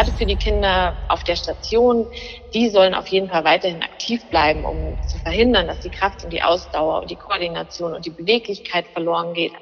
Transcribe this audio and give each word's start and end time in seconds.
gerade 0.00 0.16
für 0.16 0.24
die 0.24 0.36
Kinder 0.36 0.96
auf 1.08 1.24
der 1.24 1.36
Station, 1.36 2.06
die 2.54 2.70
sollen 2.70 2.94
auf 2.94 3.08
jeden 3.08 3.28
Fall 3.28 3.44
weiterhin 3.44 3.82
aktiv 3.82 4.24
bleiben, 4.30 4.64
um 4.64 4.96
zu 5.06 5.18
verhindern, 5.18 5.66
dass 5.66 5.80
die 5.80 5.90
Kraft 5.90 6.24
und 6.24 6.32
die 6.32 6.42
Ausdauer 6.42 7.02
und 7.02 7.10
die 7.10 7.16
Koordination 7.16 7.92
und 7.92 8.06
die 8.06 8.10
Beweglichkeit 8.10 8.86
verloren 8.94 9.34
geht. 9.34 9.52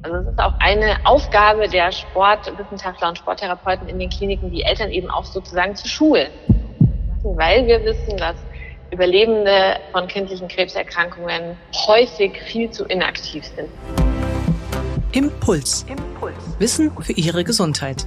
Also 0.00 0.16
es 0.16 0.28
ist 0.28 0.38
auch 0.38 0.54
eine 0.60 0.96
Aufgabe 1.04 1.68
der 1.68 1.92
Sportwissenschaftler 1.92 3.10
und 3.10 3.18
Sporttherapeuten 3.18 3.86
in 3.86 3.98
den 3.98 4.08
Kliniken, 4.08 4.50
die 4.50 4.62
Eltern 4.62 4.90
eben 4.90 5.10
auch 5.10 5.24
sozusagen 5.24 5.76
zu 5.76 5.88
schulen. 5.88 6.28
Weil 7.22 7.66
wir 7.66 7.84
wissen, 7.84 8.16
dass 8.16 8.36
Überlebende 8.92 9.76
von 9.92 10.08
kindlichen 10.08 10.48
Krebserkrankungen 10.48 11.58
häufig 11.86 12.40
viel 12.46 12.70
zu 12.70 12.86
inaktiv 12.86 13.44
sind. 13.44 13.68
Impuls. 15.12 15.84
Impuls. 15.86 16.34
Wissen 16.58 16.90
für 16.98 17.12
Ihre 17.12 17.44
Gesundheit. 17.44 18.06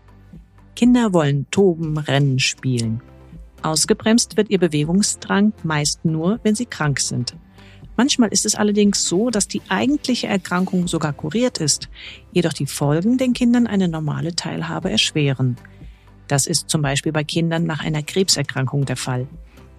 Kinder 0.75 1.13
wollen 1.13 1.45
toben, 1.51 1.97
rennen, 1.97 2.39
spielen. 2.39 3.01
Ausgebremst 3.61 4.37
wird 4.37 4.49
ihr 4.49 4.59
Bewegungsdrang 4.59 5.53
meist 5.63 6.03
nur, 6.03 6.39
wenn 6.43 6.55
sie 6.55 6.65
krank 6.65 6.99
sind. 6.99 7.35
Manchmal 7.97 8.29
ist 8.29 8.45
es 8.45 8.55
allerdings 8.55 9.05
so, 9.05 9.29
dass 9.29 9.47
die 9.47 9.61
eigentliche 9.69 10.27
Erkrankung 10.27 10.87
sogar 10.87 11.13
kuriert 11.13 11.59
ist, 11.59 11.89
jedoch 12.31 12.53
die 12.53 12.65
Folgen 12.65 13.17
den 13.17 13.33
Kindern 13.33 13.67
eine 13.67 13.87
normale 13.87 14.35
Teilhabe 14.35 14.89
erschweren. 14.89 15.57
Das 16.27 16.47
ist 16.47 16.69
zum 16.69 16.81
Beispiel 16.81 17.11
bei 17.11 17.23
Kindern 17.23 17.65
nach 17.65 17.83
einer 17.83 18.01
Krebserkrankung 18.01 18.85
der 18.85 18.95
Fall. 18.95 19.27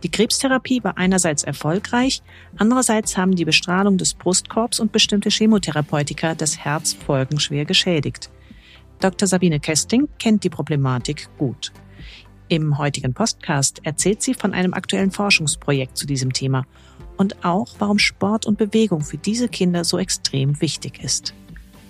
Die 0.03 0.11
Krebstherapie 0.11 0.83
war 0.85 0.99
einerseits 0.99 1.45
erfolgreich, 1.45 2.23
andererseits 2.57 3.17
haben 3.17 3.35
die 3.37 3.45
Bestrahlung 3.45 3.99
des 3.99 4.15
Brustkorbs 4.15 4.81
und 4.81 4.93
bestimmte 4.93 5.31
Chemotherapeutika 5.31 6.35
das 6.35 6.59
Herz 6.59 6.93
folgenschwer 6.93 7.65
geschädigt. 7.65 8.31
Dr. 9.03 9.27
Sabine 9.27 9.59
Kesting 9.59 10.09
kennt 10.21 10.45
die 10.45 10.49
Problematik 10.49 11.29
gut. 11.37 11.73
Im 12.47 12.79
heutigen 12.79 13.15
Podcast 13.15 13.81
erzählt 13.83 14.23
sie 14.23 14.33
von 14.33 14.55
einem 14.55 14.75
aktuellen 14.75 15.11
Forschungsprojekt 15.11 15.97
zu 15.97 16.07
diesem 16.07 16.33
Thema 16.33 16.67
und 17.17 17.45
auch, 17.45 17.67
warum 17.81 17.99
Sport 17.99 18.47
und 18.47 18.59
Bewegung 18.59 19.01
für 19.01 19.19
diese 19.19 19.49
Kinder 19.49 19.83
so 19.83 19.99
extrem 19.99 20.61
wichtig 20.61 21.03
ist. 21.03 21.35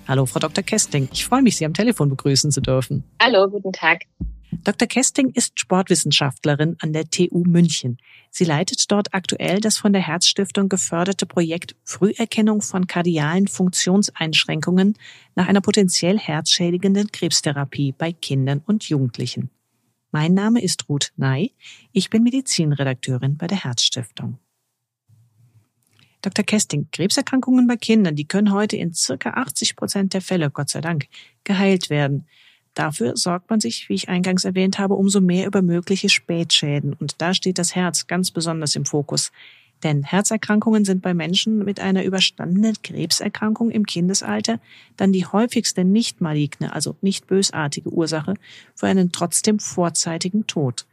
Hallo, 0.08 0.24
Frau 0.24 0.40
Dr. 0.40 0.64
Kesting. 0.64 1.10
Ich 1.12 1.26
freue 1.26 1.42
mich, 1.42 1.58
Sie 1.58 1.66
am 1.66 1.74
Telefon 1.74 2.08
begrüßen 2.08 2.50
zu 2.50 2.62
dürfen. 2.62 3.04
Hallo, 3.20 3.46
guten 3.46 3.72
Tag. 3.72 4.04
Dr. 4.52 4.86
Kesting 4.86 5.30
ist 5.30 5.58
Sportwissenschaftlerin 5.58 6.76
an 6.80 6.92
der 6.92 7.08
TU 7.08 7.42
München. 7.44 7.96
Sie 8.30 8.44
leitet 8.44 8.90
dort 8.92 9.14
aktuell 9.14 9.60
das 9.60 9.78
von 9.78 9.94
der 9.94 10.06
Herzstiftung 10.06 10.68
geförderte 10.68 11.24
Projekt 11.24 11.74
Früherkennung 11.84 12.60
von 12.60 12.86
kardialen 12.86 13.48
Funktionseinschränkungen 13.48 14.98
nach 15.34 15.48
einer 15.48 15.62
potenziell 15.62 16.18
herzschädigenden 16.18 17.10
Krebstherapie 17.10 17.92
bei 17.96 18.12
Kindern 18.12 18.62
und 18.66 18.84
Jugendlichen. 18.84 19.48
Mein 20.10 20.34
Name 20.34 20.60
ist 20.60 20.86
Ruth 20.88 21.12
Ney. 21.16 21.52
Ich 21.92 22.10
bin 22.10 22.22
Medizinredakteurin 22.22 23.38
bei 23.38 23.46
der 23.46 23.64
Herzstiftung. 23.64 24.38
Dr. 26.20 26.44
Kesting, 26.44 26.88
Krebserkrankungen 26.92 27.66
bei 27.66 27.76
Kindern, 27.76 28.14
die 28.14 28.26
können 28.26 28.52
heute 28.52 28.76
in 28.76 28.92
circa 28.92 29.30
80 29.30 29.76
Prozent 29.76 30.14
der 30.14 30.20
Fälle, 30.20 30.50
Gott 30.50 30.68
sei 30.68 30.82
Dank, 30.82 31.08
geheilt 31.42 31.88
werden. 31.88 32.26
Dafür 32.74 33.16
sorgt 33.16 33.50
man 33.50 33.60
sich, 33.60 33.88
wie 33.88 33.94
ich 33.94 34.08
eingangs 34.08 34.44
erwähnt 34.44 34.78
habe, 34.78 34.94
umso 34.94 35.20
mehr 35.20 35.46
über 35.46 35.62
mögliche 35.62 36.08
Spätschäden. 36.08 36.94
Und 36.94 37.20
da 37.20 37.34
steht 37.34 37.58
das 37.58 37.74
Herz 37.74 38.06
ganz 38.06 38.30
besonders 38.30 38.76
im 38.76 38.86
Fokus. 38.86 39.30
Denn 39.82 40.04
Herzerkrankungen 40.04 40.84
sind 40.84 41.02
bei 41.02 41.12
Menschen 41.12 41.58
mit 41.64 41.80
einer 41.80 42.04
überstandenen 42.04 42.76
Krebserkrankung 42.82 43.70
im 43.70 43.84
Kindesalter 43.84 44.60
dann 44.96 45.12
die 45.12 45.26
häufigste 45.26 45.84
nicht 45.84 46.20
maligne, 46.20 46.72
also 46.72 46.96
nicht 47.00 47.26
bösartige 47.26 47.90
Ursache 47.90 48.34
für 48.74 48.86
einen 48.86 49.10
trotzdem 49.10 49.58
vorzeitigen 49.58 50.46
Tod. 50.46 50.86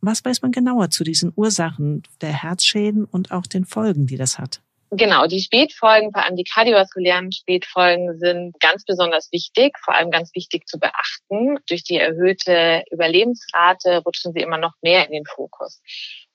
Was 0.00 0.24
weiß 0.24 0.42
man 0.42 0.52
genauer 0.52 0.90
zu 0.90 1.02
diesen 1.02 1.32
Ursachen 1.34 2.04
der 2.20 2.32
Herzschäden 2.32 3.04
und 3.04 3.32
auch 3.32 3.46
den 3.46 3.64
Folgen, 3.64 4.06
die 4.06 4.16
das 4.16 4.38
hat? 4.38 4.62
Genau, 4.90 5.26
die 5.26 5.40
Spätfolgen, 5.40 6.12
vor 6.12 6.24
allem 6.24 6.36
die 6.36 6.44
kardiovaskulären 6.44 7.30
Spätfolgen 7.30 8.18
sind 8.18 8.58
ganz 8.58 8.84
besonders 8.84 9.30
wichtig, 9.32 9.76
vor 9.84 9.94
allem 9.94 10.10
ganz 10.10 10.34
wichtig 10.34 10.66
zu 10.66 10.78
beachten. 10.78 11.58
Durch 11.68 11.84
die 11.84 11.96
erhöhte 11.96 12.84
Überlebensrate 12.90 13.98
rutschen 13.98 14.32
sie 14.32 14.40
immer 14.40 14.56
noch 14.56 14.72
mehr 14.80 15.04
in 15.04 15.12
den 15.12 15.26
Fokus. 15.26 15.82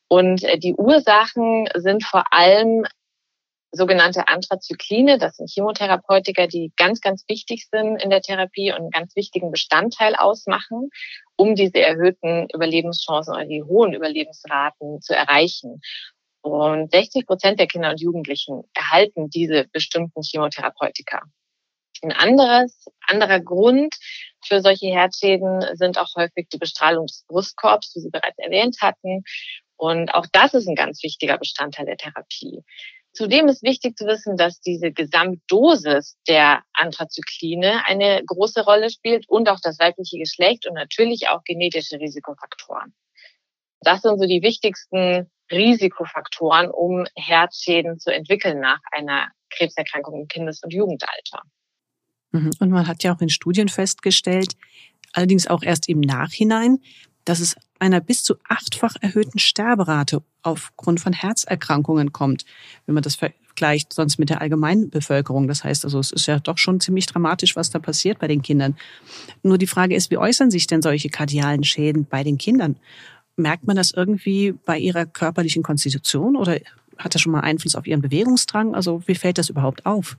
Und 0.08 0.44
äh, 0.44 0.60
die 0.60 0.76
Ursachen 0.76 1.68
sind 1.76 2.04
vor 2.04 2.26
allem 2.32 2.86
sogenannte 3.72 4.28
Anthrazykline. 4.28 5.18
Das 5.18 5.38
sind 5.38 5.50
Chemotherapeutika, 5.50 6.46
die 6.46 6.72
ganz, 6.78 7.02
ganz 7.02 7.26
wichtig 7.28 7.68
sind 7.72 8.02
in 8.02 8.12
der 8.12 8.22
Therapie 8.22 8.72
und 8.72 8.78
einen 8.78 8.92
ganz 8.92 9.16
wichtigen 9.16 9.50
Bestandteil 9.50 10.16
ausmachen, 10.16 10.92
um 11.36 11.56
diese 11.56 11.80
erhöhten 11.80 12.48
Überlebenschancen 12.54 13.34
oder 13.34 13.46
die 13.46 13.64
hohen 13.64 13.94
Überlebensraten 13.94 15.02
zu 15.02 15.16
erreichen. 15.16 15.82
Und 16.44 16.92
60 16.92 17.26
Prozent 17.26 17.60
der 17.60 17.68
Kinder 17.68 17.90
und 17.92 18.02
Jugendlichen 18.02 18.64
erhalten 18.74 19.30
diese 19.30 19.66
bestimmten 19.72 20.22
Chemotherapeutika. 20.22 21.22
Ein 22.02 22.12
anderes, 22.12 22.86
anderer 23.08 23.40
Grund 23.40 23.96
für 24.46 24.60
solche 24.62 24.88
Herzschäden 24.88 25.64
sind 25.76 25.98
auch 25.98 26.10
häufig 26.18 26.50
die 26.52 26.58
Bestrahlung 26.58 27.08
des 27.08 27.24
Brustkorbs, 27.30 27.96
wie 27.96 28.02
Sie 28.02 28.10
bereits 28.10 28.38
erwähnt 28.40 28.76
hatten. 28.82 29.24
Und 29.78 30.14
auch 30.14 30.26
das 30.34 30.54
ist 30.54 30.68
ein 30.68 30.76
ganz 30.76 31.02
wichtiger 31.02 31.38
Bestandteil 31.38 31.86
der 31.86 31.96
Therapie. 31.96 32.62
Zudem 33.14 33.48
ist 33.48 33.64
wichtig 33.64 33.96
zu 33.96 34.06
wissen, 34.06 34.36
dass 34.36 34.60
diese 34.60 34.92
Gesamtdosis 34.92 36.18
der 36.28 36.64
Anthrazykline 36.74 37.86
eine 37.86 38.22
große 38.26 38.66
Rolle 38.66 38.90
spielt 38.90 39.30
und 39.30 39.48
auch 39.48 39.60
das 39.62 39.80
weibliche 39.80 40.18
Geschlecht 40.18 40.68
und 40.68 40.74
natürlich 40.74 41.30
auch 41.30 41.44
genetische 41.46 42.00
Risikofaktoren. 42.02 42.94
Das 43.84 44.02
sind 44.02 44.20
so 44.20 44.26
die 44.26 44.42
wichtigsten 44.42 45.30
Risikofaktoren, 45.52 46.70
um 46.70 47.06
Herzschäden 47.16 48.00
zu 48.00 48.14
entwickeln 48.14 48.60
nach 48.60 48.80
einer 48.92 49.28
Krebserkrankung 49.50 50.22
im 50.22 50.28
Kindes- 50.28 50.64
und 50.64 50.74
Jugendalter. 50.74 51.42
Mhm. 52.32 52.52
Und 52.60 52.70
man 52.70 52.88
hat 52.88 53.04
ja 53.04 53.16
auch 53.16 53.22
in 53.22 53.30
Studien 53.30 53.70
festgestellt, 53.70 54.56
allerdings 55.14 55.48
auch 55.48 55.64
erst 55.64 55.88
im 55.88 56.00
Nachhinein, 56.00 56.80
dass 57.26 57.40
es 57.40 57.56
einer 57.80 58.02
bis 58.02 58.24
zu 58.24 58.36
achtfach 58.48 58.96
erhöhten 59.02 59.40
Sterberate 59.40 60.24
aufgrund 60.42 61.00
von 61.00 61.14
Herzerkrankungen 61.14 62.12
kommt, 62.12 62.46
wenn 62.86 62.96
man 62.96 63.04
das 63.04 63.16
vergleicht 63.16 63.94
sonst 63.94 64.18
mit 64.20 64.30
der 64.30 64.42
allgemeinen 64.42 64.90
Bevölkerung. 64.90 65.48
Das 65.48 65.64
heißt 65.64 65.86
also, 65.86 66.00
es 66.00 66.12
ist 66.12 66.26
ja 66.26 66.40
doch 66.40 66.58
schon 66.58 66.80
ziemlich 66.80 67.06
dramatisch, 67.06 67.56
was 67.56 67.70
da 67.70 67.80
passiert 67.80 68.20
bei 68.20 68.28
den 68.28 68.42
Kindern. 68.42 68.76
Nur 69.42 69.58
die 69.58 69.68
Frage 69.68 69.96
ist, 69.96 70.12
wie 70.12 70.18
äußern 70.18 70.52
sich 70.52 70.68
denn 70.68 70.82
solche 70.82 71.10
kardialen 71.10 71.64
Schäden 71.64 72.06
bei 72.06 72.24
den 72.24 72.38
Kindern? 72.38 72.78
Merkt 73.36 73.66
man 73.66 73.76
das 73.76 73.92
irgendwie 73.92 74.52
bei 74.52 74.78
ihrer 74.78 75.06
körperlichen 75.06 75.64
Konstitution 75.64 76.36
oder 76.36 76.60
hat 76.98 77.16
das 77.16 77.22
schon 77.22 77.32
mal 77.32 77.42
Einfluss 77.42 77.76
auf 77.76 77.88
ihren 77.88 78.02
Bewegungsdrang? 78.02 78.76
Also 78.76 79.02
wie 79.08 79.16
fällt 79.16 79.38
das 79.38 79.50
überhaupt 79.50 79.86
auf? 79.86 80.18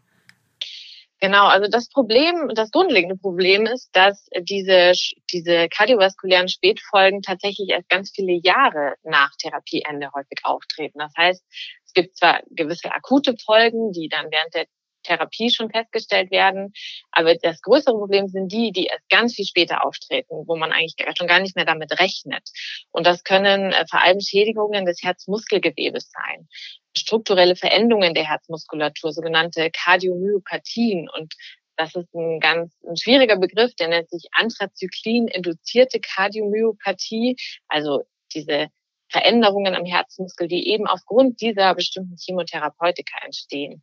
Genau, 1.21 1.47
also 1.47 1.71
das 1.71 1.89
Problem, 1.89 2.51
das 2.55 2.71
grundlegende 2.71 3.17
Problem 3.17 3.65
ist, 3.65 3.89
dass 3.97 4.29
diese, 4.43 4.93
diese 5.33 5.69
kardiovaskulären 5.69 6.49
Spätfolgen 6.49 7.23
tatsächlich 7.23 7.71
erst 7.71 7.89
ganz 7.89 8.11
viele 8.15 8.39
Jahre 8.43 8.97
nach 9.05 9.31
Therapieende 9.39 10.11
häufig 10.13 10.41
auftreten. 10.43 10.99
Das 10.99 11.13
heißt, 11.17 11.43
es 11.87 11.93
gibt 11.95 12.19
zwar 12.19 12.43
gewisse 12.51 12.93
akute 12.93 13.37
Folgen, 13.43 13.93
die 13.93 14.09
dann 14.09 14.27
während 14.31 14.55
der 14.55 14.67
Therapie 15.05 15.51
schon 15.51 15.71
festgestellt 15.71 16.31
werden. 16.31 16.73
Aber 17.13 17.35
das 17.37 17.63
größere 17.63 17.95
Problem 17.95 18.29
sind 18.29 18.51
die, 18.51 18.73
die 18.73 18.87
erst 18.87 19.09
ganz 19.09 19.35
viel 19.35 19.45
später 19.45 19.87
auftreten, 19.87 20.45
wo 20.47 20.57
man 20.57 20.73
eigentlich 20.73 20.97
schon 21.17 21.29
gar 21.29 21.41
nicht 21.41 21.55
mehr 21.55 21.65
damit 21.65 21.99
rechnet. 22.01 22.49
Und 22.91 23.07
das 23.07 23.23
können 23.23 23.73
äh, 23.73 23.85
vor 23.89 24.03
allem 24.03 24.21
Schädigungen 24.21 24.85
des 24.85 25.03
Herzmuskelgewebes 25.03 26.11
sein, 26.11 26.49
strukturelle 26.97 27.57
Veränderungen 27.57 28.15
der 28.15 28.29
Herzmuskulatur, 28.29 29.13
sogenannte 29.13 29.71
Kardiomyopathien. 29.71 31.09
Und 31.09 31.35
das 31.77 31.95
ist 31.95 32.13
ein 32.15 32.41
ganz 32.41 32.73
ein 32.87 32.97
schwieriger 32.97 33.37
Begriff, 33.37 33.75
der 33.77 33.89
nennt 33.89 34.11
sich 34.11 34.29
Anthrazyklin-induzierte 34.33 36.01
Kardiomyopathie, 36.01 37.37
also 37.69 38.03
diese 38.35 38.69
Veränderungen 39.09 39.75
am 39.75 39.85
Herzmuskel, 39.85 40.49
die 40.49 40.69
eben 40.69 40.87
aufgrund 40.87 41.41
dieser 41.41 41.75
bestimmten 41.75 42.17
Chemotherapeutika 42.17 43.25
entstehen 43.25 43.83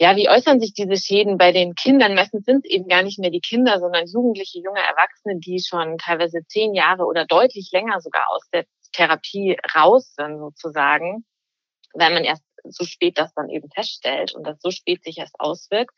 ja, 0.00 0.16
wie 0.16 0.28
äußern 0.28 0.60
sich 0.60 0.74
diese 0.74 0.96
Schäden 0.96 1.38
bei 1.38 1.52
den 1.52 1.74
Kindern? 1.74 2.14
Meistens 2.14 2.44
sind 2.44 2.64
es 2.64 2.70
eben 2.70 2.88
gar 2.88 3.02
nicht 3.02 3.18
mehr 3.18 3.30
die 3.30 3.40
Kinder, 3.40 3.78
sondern 3.78 4.06
jugendliche, 4.06 4.58
junge 4.58 4.80
Erwachsene, 4.80 5.38
die 5.38 5.60
schon 5.60 5.98
teilweise 5.98 6.40
zehn 6.48 6.74
Jahre 6.74 7.04
oder 7.04 7.26
deutlich 7.26 7.70
länger 7.72 8.00
sogar 8.00 8.28
aussetzt 8.30 8.70
Therapie 8.92 9.56
raus 9.74 10.14
sind 10.16 10.38
sozusagen, 10.38 11.24
weil 11.92 12.12
man 12.12 12.24
erst 12.24 12.44
so 12.64 12.84
spät 12.84 13.18
das 13.18 13.34
dann 13.34 13.50
eben 13.50 13.68
feststellt 13.70 14.34
und 14.34 14.46
das 14.46 14.58
so 14.60 14.70
spät 14.70 15.04
sich 15.04 15.18
erst 15.18 15.38
auswirkt, 15.38 15.92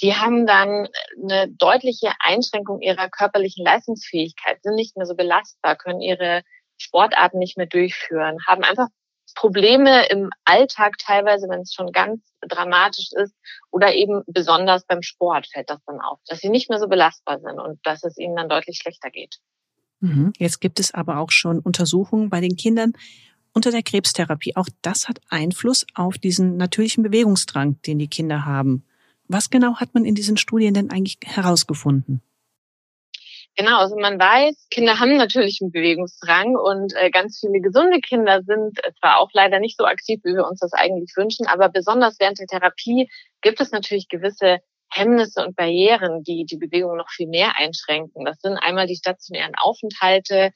die 0.00 0.14
haben 0.14 0.46
dann 0.46 0.88
eine 1.20 1.48
deutliche 1.48 2.12
Einschränkung 2.20 2.80
ihrer 2.80 3.08
körperlichen 3.08 3.64
Leistungsfähigkeit, 3.64 4.62
sind 4.62 4.76
nicht 4.76 4.96
mehr 4.96 5.06
so 5.06 5.16
belastbar, 5.16 5.76
können 5.76 6.00
ihre 6.00 6.42
Sportarten 6.76 7.38
nicht 7.38 7.56
mehr 7.56 7.66
durchführen, 7.66 8.38
haben 8.46 8.62
einfach 8.62 8.86
Probleme 9.34 10.08
im 10.08 10.30
Alltag 10.44 10.98
teilweise, 10.98 11.48
wenn 11.48 11.60
es 11.60 11.72
schon 11.72 11.92
ganz 11.92 12.20
dramatisch 12.40 13.10
ist, 13.12 13.34
oder 13.70 13.94
eben 13.94 14.22
besonders 14.26 14.84
beim 14.84 15.02
Sport 15.02 15.46
fällt 15.46 15.70
das 15.70 15.80
dann 15.86 16.00
auf, 16.00 16.18
dass 16.26 16.40
sie 16.40 16.48
nicht 16.48 16.70
mehr 16.70 16.78
so 16.78 16.88
belastbar 16.88 17.40
sind 17.40 17.58
und 17.58 17.78
dass 17.84 18.04
es 18.04 18.18
ihnen 18.18 18.36
dann 18.36 18.48
deutlich 18.48 18.78
schlechter 18.78 19.10
geht. 19.10 19.38
Mhm. 20.00 20.32
Jetzt 20.38 20.60
gibt 20.60 20.80
es 20.80 20.94
aber 20.94 21.18
auch 21.18 21.30
schon 21.30 21.58
Untersuchungen 21.60 22.30
bei 22.30 22.40
den 22.40 22.56
Kindern 22.56 22.92
unter 23.52 23.70
der 23.70 23.82
Krebstherapie. 23.82 24.56
Auch 24.56 24.68
das 24.82 25.08
hat 25.08 25.20
Einfluss 25.28 25.86
auf 25.94 26.18
diesen 26.18 26.56
natürlichen 26.56 27.02
Bewegungsdrang, 27.02 27.80
den 27.82 27.98
die 27.98 28.08
Kinder 28.08 28.44
haben. 28.44 28.84
Was 29.26 29.50
genau 29.50 29.76
hat 29.76 29.94
man 29.94 30.04
in 30.04 30.14
diesen 30.14 30.36
Studien 30.36 30.74
denn 30.74 30.90
eigentlich 30.90 31.18
herausgefunden? 31.24 32.22
Genau, 33.58 33.78
also 33.80 33.96
man 33.96 34.20
weiß, 34.20 34.68
Kinder 34.70 35.00
haben 35.00 35.16
natürlich 35.16 35.58
einen 35.60 35.72
Bewegungsdrang 35.72 36.54
und 36.54 36.94
äh, 36.94 37.10
ganz 37.10 37.40
viele 37.40 37.60
gesunde 37.60 37.98
Kinder 38.00 38.40
sind 38.44 38.78
zwar 39.00 39.18
auch 39.18 39.30
leider 39.32 39.58
nicht 39.58 39.76
so 39.76 39.84
aktiv, 39.84 40.20
wie 40.22 40.36
wir 40.36 40.46
uns 40.46 40.60
das 40.60 40.72
eigentlich 40.74 41.10
wünschen, 41.16 41.44
aber 41.48 41.68
besonders 41.68 42.20
während 42.20 42.38
der 42.38 42.46
Therapie 42.46 43.10
gibt 43.42 43.60
es 43.60 43.72
natürlich 43.72 44.06
gewisse 44.08 44.58
Hemmnisse 44.92 45.44
und 45.44 45.56
Barrieren, 45.56 46.22
die 46.22 46.44
die 46.44 46.56
Bewegung 46.56 46.96
noch 46.96 47.10
viel 47.10 47.26
mehr 47.26 47.54
einschränken. 47.58 48.24
Das 48.24 48.40
sind 48.40 48.56
einmal 48.58 48.86
die 48.86 48.94
stationären 48.94 49.56
Aufenthalte, 49.56 50.52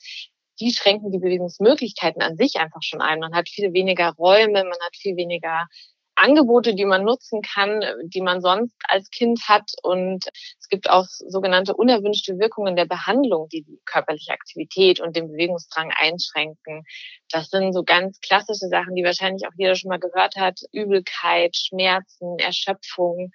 die 0.61 0.71
schränken 0.73 1.11
die 1.11 1.19
Bewegungsmöglichkeiten 1.19 2.23
an 2.23 2.37
sich 2.37 2.61
einfach 2.61 2.83
schon 2.83 3.01
ein. 3.01 3.19
Man 3.19 3.35
hat 3.35 3.49
viel 3.49 3.73
weniger 3.73 4.11
Räume, 4.13 4.63
man 4.63 4.79
hat 4.81 4.95
viel 4.95 5.17
weniger 5.17 5.67
Angebote, 6.15 6.75
die 6.75 6.85
man 6.85 7.05
nutzen 7.05 7.43
kann, 7.43 7.83
die 8.05 8.21
man 8.21 8.41
sonst 8.41 8.75
als 8.89 9.11
Kind 9.11 9.41
hat. 9.49 9.73
Und 9.83 10.27
es 10.61 10.69
gibt 10.69 10.91
auch 10.91 11.07
sogenannte 11.07 11.75
unerwünschte 11.75 12.39
Wirkungen 12.39 12.77
der 12.77 12.87
Behandlung, 12.87 13.49
die 13.49 13.63
die 13.63 13.81
körperliche 13.85 14.33
Aktivität 14.33 15.01
und 15.01 15.17
den 15.17 15.29
Bewegungsdrang 15.29 15.91
einschränken. 15.97 16.85
Das 17.31 17.49
sind 17.49 17.73
so 17.73 17.83
ganz 17.83 18.21
klassische 18.21 18.69
Sachen, 18.69 18.95
die 18.95 19.05
wahrscheinlich 19.05 19.47
auch 19.47 19.57
jeder 19.57 19.75
schon 19.75 19.89
mal 19.89 20.01
gehört 20.01 20.37
hat. 20.37 20.61
Übelkeit, 20.73 21.57
Schmerzen, 21.57 22.39
Erschöpfung, 22.39 23.31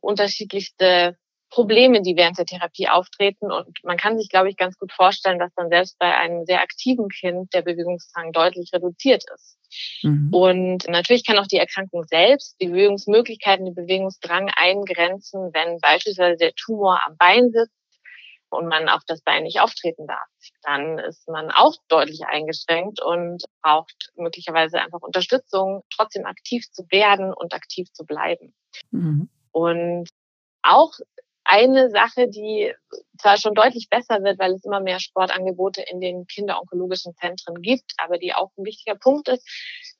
unterschiedlichste 0.00 1.16
Probleme, 1.50 2.02
die 2.02 2.16
während 2.16 2.38
der 2.38 2.46
Therapie 2.46 2.88
auftreten. 2.88 3.50
Und 3.50 3.82
man 3.82 3.96
kann 3.96 4.18
sich, 4.18 4.28
glaube 4.28 4.50
ich, 4.50 4.56
ganz 4.56 4.78
gut 4.78 4.92
vorstellen, 4.92 5.38
dass 5.38 5.54
dann 5.54 5.70
selbst 5.70 5.98
bei 5.98 6.14
einem 6.16 6.44
sehr 6.44 6.60
aktiven 6.60 7.08
Kind 7.08 7.52
der 7.54 7.62
Bewegungsdrang 7.62 8.32
deutlich 8.32 8.70
reduziert 8.72 9.24
ist. 9.34 9.58
Mhm. 10.02 10.28
Und 10.32 10.88
natürlich 10.88 11.26
kann 11.26 11.38
auch 11.38 11.46
die 11.46 11.58
Erkrankung 11.58 12.04
selbst 12.04 12.56
die 12.60 12.68
Bewegungsmöglichkeiten, 12.68 13.66
den 13.66 13.74
Bewegungsdrang 13.74 14.50
eingrenzen, 14.54 15.50
wenn 15.52 15.78
beispielsweise 15.80 16.36
der 16.36 16.54
Tumor 16.54 17.00
am 17.06 17.16
Bein 17.16 17.50
sitzt 17.50 17.72
und 18.50 18.68
man 18.68 18.88
auf 18.88 19.02
das 19.06 19.22
Bein 19.22 19.42
nicht 19.42 19.60
auftreten 19.60 20.06
darf. 20.06 20.28
Dann 20.62 20.98
ist 20.98 21.28
man 21.28 21.50
auch 21.50 21.74
deutlich 21.88 22.24
eingeschränkt 22.26 23.02
und 23.02 23.44
braucht 23.62 24.10
möglicherweise 24.16 24.80
einfach 24.80 25.00
Unterstützung, 25.00 25.82
trotzdem 25.94 26.24
aktiv 26.26 26.64
zu 26.70 26.84
werden 26.90 27.32
und 27.32 27.52
aktiv 27.52 27.92
zu 27.92 28.04
bleiben. 28.04 28.54
Mhm. 28.90 29.28
Und 29.52 30.08
auch 30.62 30.92
eine 31.48 31.88
Sache, 31.90 32.28
die 32.28 32.74
zwar 33.18 33.38
schon 33.38 33.54
deutlich 33.54 33.88
besser 33.88 34.22
wird, 34.22 34.38
weil 34.38 34.52
es 34.52 34.64
immer 34.66 34.80
mehr 34.80 35.00
Sportangebote 35.00 35.82
in 35.90 35.98
den 35.98 36.26
kinderonkologischen 36.26 37.14
Zentren 37.14 37.62
gibt, 37.62 37.94
aber 37.96 38.18
die 38.18 38.34
auch 38.34 38.50
ein 38.58 38.66
wichtiger 38.66 38.96
Punkt 38.96 39.28
ist, 39.28 39.48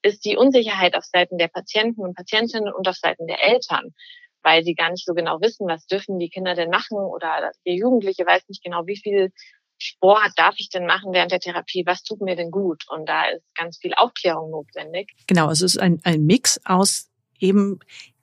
ist 0.02 0.26
die 0.26 0.36
Unsicherheit 0.36 0.94
auf 0.94 1.04
Seiten 1.04 1.38
der 1.38 1.48
Patienten 1.48 2.02
und 2.02 2.14
Patientinnen 2.14 2.72
und 2.72 2.86
auf 2.86 2.96
Seiten 2.96 3.26
der 3.26 3.42
Eltern, 3.42 3.94
weil 4.42 4.62
sie 4.62 4.74
gar 4.74 4.90
nicht 4.90 5.06
so 5.06 5.14
genau 5.14 5.40
wissen, 5.40 5.66
was 5.66 5.86
dürfen 5.86 6.18
die 6.18 6.28
Kinder 6.28 6.54
denn 6.54 6.68
machen 6.68 6.98
oder 6.98 7.50
der 7.66 7.74
Jugendliche 7.74 8.26
weiß 8.26 8.46
nicht 8.48 8.62
genau, 8.62 8.86
wie 8.86 8.98
viel 8.98 9.32
Sport 9.78 10.32
darf 10.36 10.56
ich 10.58 10.68
denn 10.68 10.84
machen 10.84 11.14
während 11.14 11.32
der 11.32 11.40
Therapie? 11.40 11.84
Was 11.86 12.02
tut 12.02 12.20
mir 12.20 12.36
denn 12.36 12.50
gut? 12.50 12.84
Und 12.90 13.08
da 13.08 13.24
ist 13.30 13.42
ganz 13.54 13.78
viel 13.78 13.94
Aufklärung 13.94 14.50
notwendig. 14.50 15.12
Genau, 15.26 15.50
es 15.50 15.62
ist 15.62 15.78
ein, 15.78 16.00
ein 16.04 16.26
Mix 16.26 16.60
aus 16.66 17.08
eben 17.38 17.78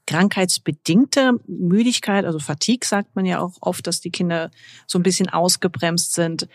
krankheitsbedingte 0.07 1.39
Müdigkeit, 1.47 2.25
also 2.25 2.39
Fatigue 2.39 2.85
sagt 2.87 3.15
man 3.15 3.25
ja 3.25 3.39
auch 3.39 3.53
oft, 3.61 3.85
dass 3.87 4.01
die 4.01 4.11
Kinder 4.11 4.51
so 4.87 4.99
ein 4.99 5.03
bisschen 5.03 5.29
ausgebremst 5.29 6.13
sind. 6.13 6.47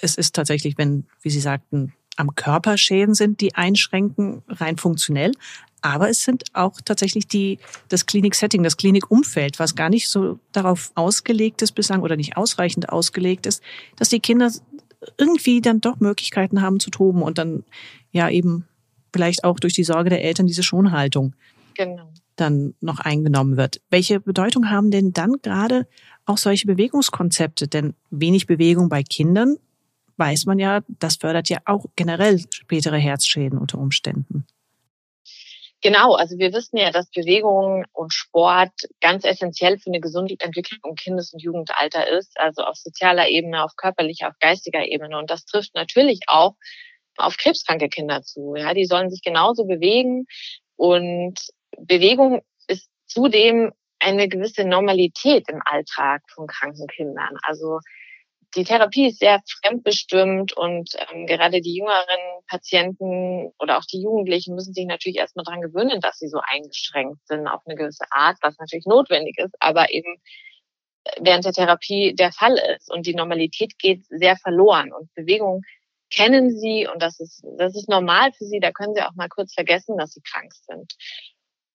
Es 0.00 0.16
ist 0.16 0.34
tatsächlich, 0.34 0.76
wenn, 0.78 1.06
wie 1.22 1.30
Sie 1.30 1.40
sagten, 1.40 1.94
am 2.16 2.34
Körper 2.34 2.76
Schäden 2.76 3.14
sind, 3.14 3.40
die 3.40 3.54
einschränken, 3.54 4.42
rein 4.48 4.76
funktionell. 4.76 5.32
Aber 5.82 6.10
es 6.10 6.24
sind 6.24 6.44
auch 6.52 6.80
tatsächlich 6.84 7.26
die, 7.26 7.58
das 7.88 8.04
Klinik-Setting, 8.04 8.62
das 8.62 8.76
Klinikumfeld, 8.76 9.58
was 9.58 9.74
gar 9.74 9.88
nicht 9.88 10.10
so 10.10 10.38
darauf 10.52 10.92
ausgelegt 10.94 11.62
ist 11.62 11.72
bislang 11.72 12.02
oder 12.02 12.16
nicht 12.16 12.36
ausreichend 12.36 12.90
ausgelegt 12.90 13.46
ist, 13.46 13.62
dass 13.96 14.10
die 14.10 14.20
Kinder 14.20 14.50
irgendwie 15.16 15.62
dann 15.62 15.80
doch 15.80 15.98
Möglichkeiten 16.00 16.60
haben 16.60 16.80
zu 16.80 16.90
toben 16.90 17.22
und 17.22 17.38
dann 17.38 17.64
ja 18.12 18.28
eben 18.28 18.66
vielleicht 19.14 19.44
auch 19.44 19.58
durch 19.58 19.72
die 19.72 19.84
Sorge 19.84 20.10
der 20.10 20.22
Eltern 20.22 20.46
diese 20.46 20.62
Schonhaltung 20.62 21.34
genau 21.74 22.12
dann 22.40 22.74
noch 22.80 23.00
eingenommen 23.00 23.56
wird. 23.56 23.80
Welche 23.90 24.20
Bedeutung 24.20 24.70
haben 24.70 24.90
denn 24.90 25.12
dann 25.12 25.34
gerade 25.42 25.86
auch 26.26 26.38
solche 26.38 26.66
Bewegungskonzepte? 26.66 27.68
Denn 27.68 27.94
wenig 28.10 28.46
Bewegung 28.46 28.88
bei 28.88 29.02
Kindern, 29.02 29.56
weiß 30.16 30.46
man 30.46 30.58
ja, 30.58 30.80
das 30.88 31.16
fördert 31.16 31.48
ja 31.48 31.58
auch 31.64 31.86
generell 31.96 32.40
spätere 32.52 32.98
Herzschäden 32.98 33.58
unter 33.58 33.78
Umständen. 33.78 34.46
Genau, 35.82 36.12
also 36.12 36.38
wir 36.38 36.52
wissen 36.52 36.76
ja, 36.76 36.90
dass 36.90 37.10
Bewegung 37.10 37.86
und 37.92 38.12
Sport 38.12 38.72
ganz 39.00 39.24
essentiell 39.24 39.78
für 39.78 39.88
eine 39.88 40.00
gesunde 40.00 40.34
Entwicklung 40.38 40.80
im 40.84 40.94
Kindes- 40.94 41.32
und 41.32 41.42
Jugendalter 41.42 42.06
ist, 42.06 42.38
also 42.38 42.64
auf 42.64 42.76
sozialer 42.76 43.28
Ebene, 43.28 43.64
auf 43.64 43.76
körperlicher, 43.76 44.28
auf 44.28 44.38
geistiger 44.40 44.84
Ebene. 44.86 45.16
Und 45.16 45.30
das 45.30 45.46
trifft 45.46 45.74
natürlich 45.74 46.20
auch 46.26 46.54
auf 47.16 47.38
krebskranke 47.38 47.88
Kinder 47.88 48.22
zu. 48.22 48.54
Ja, 48.56 48.74
die 48.74 48.84
sollen 48.84 49.10
sich 49.10 49.22
genauso 49.22 49.64
bewegen 49.64 50.26
und 50.76 51.40
Bewegung 51.78 52.42
ist 52.68 52.88
zudem 53.06 53.72
eine 53.98 54.28
gewisse 54.28 54.64
Normalität 54.64 55.48
im 55.48 55.62
Alltag 55.64 56.22
von 56.32 56.46
kranken 56.46 56.86
Kindern. 56.86 57.36
Also 57.42 57.80
die 58.56 58.64
Therapie 58.64 59.08
ist 59.08 59.20
sehr 59.20 59.40
fremdbestimmt 59.62 60.56
und 60.56 60.90
ähm, 61.12 61.26
gerade 61.26 61.60
die 61.60 61.76
jüngeren 61.76 62.42
Patienten 62.48 63.52
oder 63.60 63.78
auch 63.78 63.84
die 63.84 64.02
Jugendlichen 64.02 64.54
müssen 64.54 64.74
sich 64.74 64.86
natürlich 64.86 65.18
erstmal 65.18 65.44
daran 65.44 65.60
gewöhnen, 65.60 66.00
dass 66.00 66.18
sie 66.18 66.28
so 66.28 66.40
eingeschränkt 66.42 67.24
sind 67.26 67.46
auf 67.46 67.60
eine 67.66 67.76
gewisse 67.76 68.06
Art, 68.10 68.38
was 68.42 68.58
natürlich 68.58 68.86
notwendig 68.86 69.38
ist, 69.38 69.54
aber 69.60 69.92
eben 69.92 70.16
während 71.20 71.44
der 71.44 71.52
Therapie 71.52 72.14
der 72.14 72.32
Fall 72.32 72.58
ist 72.76 72.92
und 72.92 73.06
die 73.06 73.14
Normalität 73.14 73.78
geht 73.78 74.04
sehr 74.08 74.36
verloren 74.36 74.92
und 74.92 75.14
Bewegung 75.14 75.62
kennen 76.10 76.50
sie 76.50 76.88
und 76.92 77.00
das 77.00 77.20
ist, 77.20 77.44
das 77.56 77.76
ist 77.76 77.88
normal 77.88 78.32
für 78.32 78.44
sie, 78.44 78.58
da 78.58 78.72
können 78.72 78.94
sie 78.94 79.02
auch 79.02 79.14
mal 79.14 79.28
kurz 79.28 79.54
vergessen, 79.54 79.96
dass 79.96 80.12
sie 80.12 80.22
krank 80.22 80.52
sind. 80.52 80.92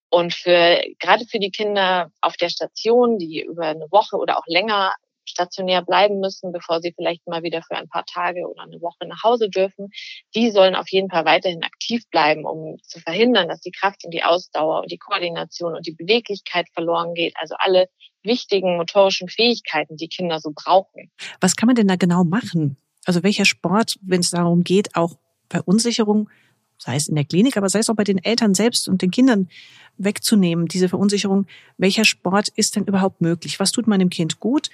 Und 0.09 0.33
für, 0.33 0.81
gerade 0.99 1.25
für 1.25 1.39
die 1.39 1.51
Kinder 1.51 2.11
auf 2.21 2.37
der 2.37 2.49
Station, 2.49 3.17
die 3.17 3.41
über 3.41 3.67
eine 3.67 3.87
Woche 3.91 4.17
oder 4.17 4.37
auch 4.37 4.47
länger 4.47 4.93
stationär 5.25 5.81
bleiben 5.81 6.19
müssen, 6.19 6.51
bevor 6.51 6.81
sie 6.81 6.93
vielleicht 6.95 7.27
mal 7.27 7.43
wieder 7.43 7.61
für 7.63 7.75
ein 7.75 7.89
paar 7.89 8.05
Tage 8.05 8.47
oder 8.47 8.63
eine 8.63 8.81
Woche 8.81 9.07
nach 9.07 9.23
Hause 9.23 9.49
dürfen, 9.49 9.89
die 10.35 10.51
sollen 10.51 10.75
auf 10.75 10.89
jeden 10.89 11.09
Fall 11.09 11.25
weiterhin 11.25 11.63
aktiv 11.63 12.03
bleiben, 12.11 12.45
um 12.45 12.77
zu 12.83 12.99
verhindern, 12.99 13.47
dass 13.47 13.61
die 13.61 13.71
Kraft 13.71 14.05
und 14.05 14.13
die 14.13 14.23
Ausdauer 14.23 14.81
und 14.81 14.91
die 14.91 14.97
Koordination 14.97 15.75
und 15.75 15.87
die 15.87 15.93
Beweglichkeit 15.93 16.67
verloren 16.73 17.13
geht. 17.13 17.33
Also 17.39 17.55
alle 17.57 17.89
wichtigen 18.23 18.77
motorischen 18.77 19.29
Fähigkeiten, 19.29 19.97
die 19.97 20.07
Kinder 20.07 20.39
so 20.39 20.51
brauchen. 20.53 21.11
Was 21.41 21.55
kann 21.55 21.67
man 21.67 21.75
denn 21.75 21.87
da 21.87 21.95
genau 21.95 22.23
machen? 22.23 22.77
Also 23.05 23.23
welcher 23.23 23.45
Sport, 23.45 23.97
wenn 24.01 24.21
es 24.21 24.31
darum 24.31 24.63
geht, 24.63 24.95
auch 24.95 25.17
Verunsicherung 25.49 26.29
sei 26.77 26.95
es 26.95 27.07
in 27.07 27.15
der 27.15 27.25
Klinik, 27.25 27.57
aber 27.57 27.69
sei 27.69 27.79
es 27.79 27.89
auch 27.89 27.95
bei 27.95 28.03
den 28.03 28.23
Eltern 28.23 28.53
selbst 28.53 28.87
und 28.87 29.01
den 29.01 29.11
Kindern 29.11 29.49
wegzunehmen, 29.97 30.67
diese 30.67 30.89
Verunsicherung, 30.89 31.47
welcher 31.77 32.05
Sport 32.05 32.49
ist 32.49 32.75
denn 32.75 32.85
überhaupt 32.85 33.21
möglich? 33.21 33.59
Was 33.59 33.71
tut 33.71 33.87
man 33.87 33.99
dem 33.99 34.09
Kind 34.09 34.39
gut? 34.39 34.69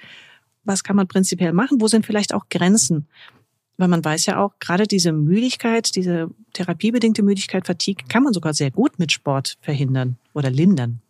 Was 0.64 0.84
kann 0.84 0.96
man 0.96 1.08
prinzipiell 1.08 1.54
machen? 1.54 1.82
Wo 1.82 1.88
sind 1.88 2.06
vielleicht 2.06 2.34
auch 2.34 2.50
Grenzen? 2.50 3.08
Weil 3.78 3.88
man 3.88 4.04
weiß 4.04 4.26
ja 4.28 4.44
auch, 4.44 4.54
gerade 4.60 4.86
diese 4.86 5.12
Müdigkeit, 5.12 5.96
diese 5.96 6.30
therapiebedingte 6.54 7.24
Müdigkeit, 7.24 7.66
Fatigue, 7.66 8.06
kann 8.08 8.24
man 8.24 8.34
sogar 8.34 8.54
sehr 8.54 8.72
gut 8.72 9.00
mit 9.00 9.12
Sport 9.12 9.58
verhindern 9.62 10.18
oder 10.34 10.50
lindern. 10.50 11.02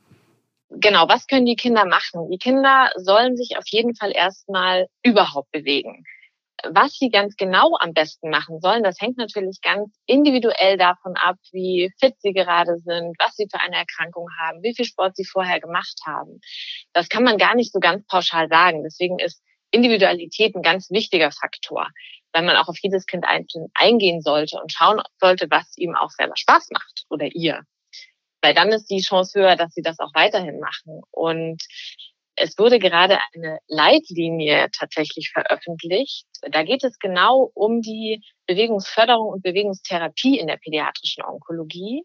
Genau, 0.70 1.08
was 1.10 1.28
können 1.28 1.46
die 1.46 1.58
Kinder 1.58 1.86
machen? 1.86 2.30
Die 2.32 2.38
Kinder 2.38 2.90
sollen 2.96 3.36
sich 3.36 3.58
auf 3.58 3.66
jeden 3.68 3.94
Fall 3.94 4.14
erstmal 4.16 4.88
überhaupt 5.04 5.52
bewegen. 5.52 6.06
Was 6.70 6.94
sie 6.94 7.10
ganz 7.10 7.36
genau 7.38 7.76
am 7.80 7.94
besten 7.94 8.30
machen 8.30 8.60
sollen, 8.62 8.84
das 8.84 9.00
hängt 9.00 9.18
natürlich 9.18 9.62
ganz 9.62 9.90
individuell 10.06 10.78
davon 10.78 11.16
ab, 11.16 11.38
wie 11.52 11.92
fit 12.00 12.16
sie 12.20 12.34
gerade 12.34 12.78
sind, 12.78 13.16
was 13.20 13.36
sie 13.36 13.48
für 13.52 13.60
eine 13.60 13.78
Erkrankung 13.78 14.28
haben, 14.40 14.62
wie 14.64 14.76
viel 14.76 14.86
Sport 14.86 15.16
sie 15.16 15.26
vorher 15.26 15.60
gemacht 15.60 16.00
haben. 16.06 16.40
Das 16.94 17.10
kann 17.10 17.24
man 17.24 17.38
gar 17.38 17.56
nicht 17.56 17.72
so 17.74 17.80
ganz 17.80 18.06
pauschal 18.08 18.48
sagen. 18.50 18.84
Deswegen 18.84 19.20
ist 19.20 19.42
Individualität 19.72 20.56
ein 20.56 20.62
ganz 20.62 20.90
wichtiger 20.92 21.32
Faktor. 21.32 21.90
weil 22.34 22.44
man 22.44 22.56
auch 22.56 22.68
auf 22.68 22.78
jedes 22.82 23.06
Kind 23.06 23.26
einzeln 23.26 23.68
eingehen 23.74 24.22
sollte 24.22 24.60
und 24.62 24.72
schauen 24.72 25.02
sollte, 25.20 25.48
was 25.50 25.78
ihm 25.78 25.96
auch 25.96 26.12
selber 26.12 26.38
Spaß 26.38 26.70
macht 26.72 27.06
oder 27.10 27.28
ihr. 27.28 27.64
Weil 28.42 28.54
dann 28.54 28.70
ist 28.70 28.90
die 28.90 29.02
Chance 29.02 29.40
höher, 29.40 29.56
dass 29.56 29.74
sie 29.74 29.82
das 29.82 30.00
auch 30.00 30.14
weiterhin 30.14 30.60
machen. 30.60 31.02
Und 31.12 31.62
es 32.42 32.58
wurde 32.58 32.80
gerade 32.80 33.20
eine 33.34 33.60
Leitlinie 33.68 34.70
tatsächlich 34.78 35.30
veröffentlicht. 35.32 36.26
Da 36.50 36.64
geht 36.64 36.84
es 36.84 36.98
genau 36.98 37.52
um 37.54 37.82
die 37.82 38.22
Bewegungsförderung 38.48 39.30
und 39.30 39.44
Bewegungstherapie 39.44 40.40
in 40.40 40.48
der 40.48 40.58
pädiatrischen 40.58 41.24
Onkologie 41.24 42.04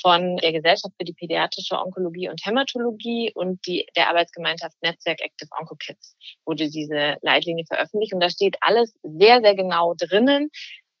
von 0.00 0.36
der 0.38 0.52
Gesellschaft 0.52 0.94
für 0.98 1.04
die 1.04 1.12
pädiatrische 1.12 1.78
Onkologie 1.78 2.28
und 2.28 2.44
Hämatologie 2.44 3.32
und 3.34 3.64
die, 3.66 3.86
der 3.96 4.08
Arbeitsgemeinschaft 4.10 4.76
Netzwerk 4.82 5.20
Active 5.20 5.50
OncoKids 5.60 6.16
wurde 6.44 6.70
diese 6.70 7.16
Leitlinie 7.22 7.64
veröffentlicht. 7.66 8.12
Und 8.12 8.20
da 8.20 8.30
steht 8.30 8.56
alles 8.60 8.94
sehr, 9.02 9.40
sehr 9.40 9.54
genau 9.54 9.94
drinnen. 9.94 10.50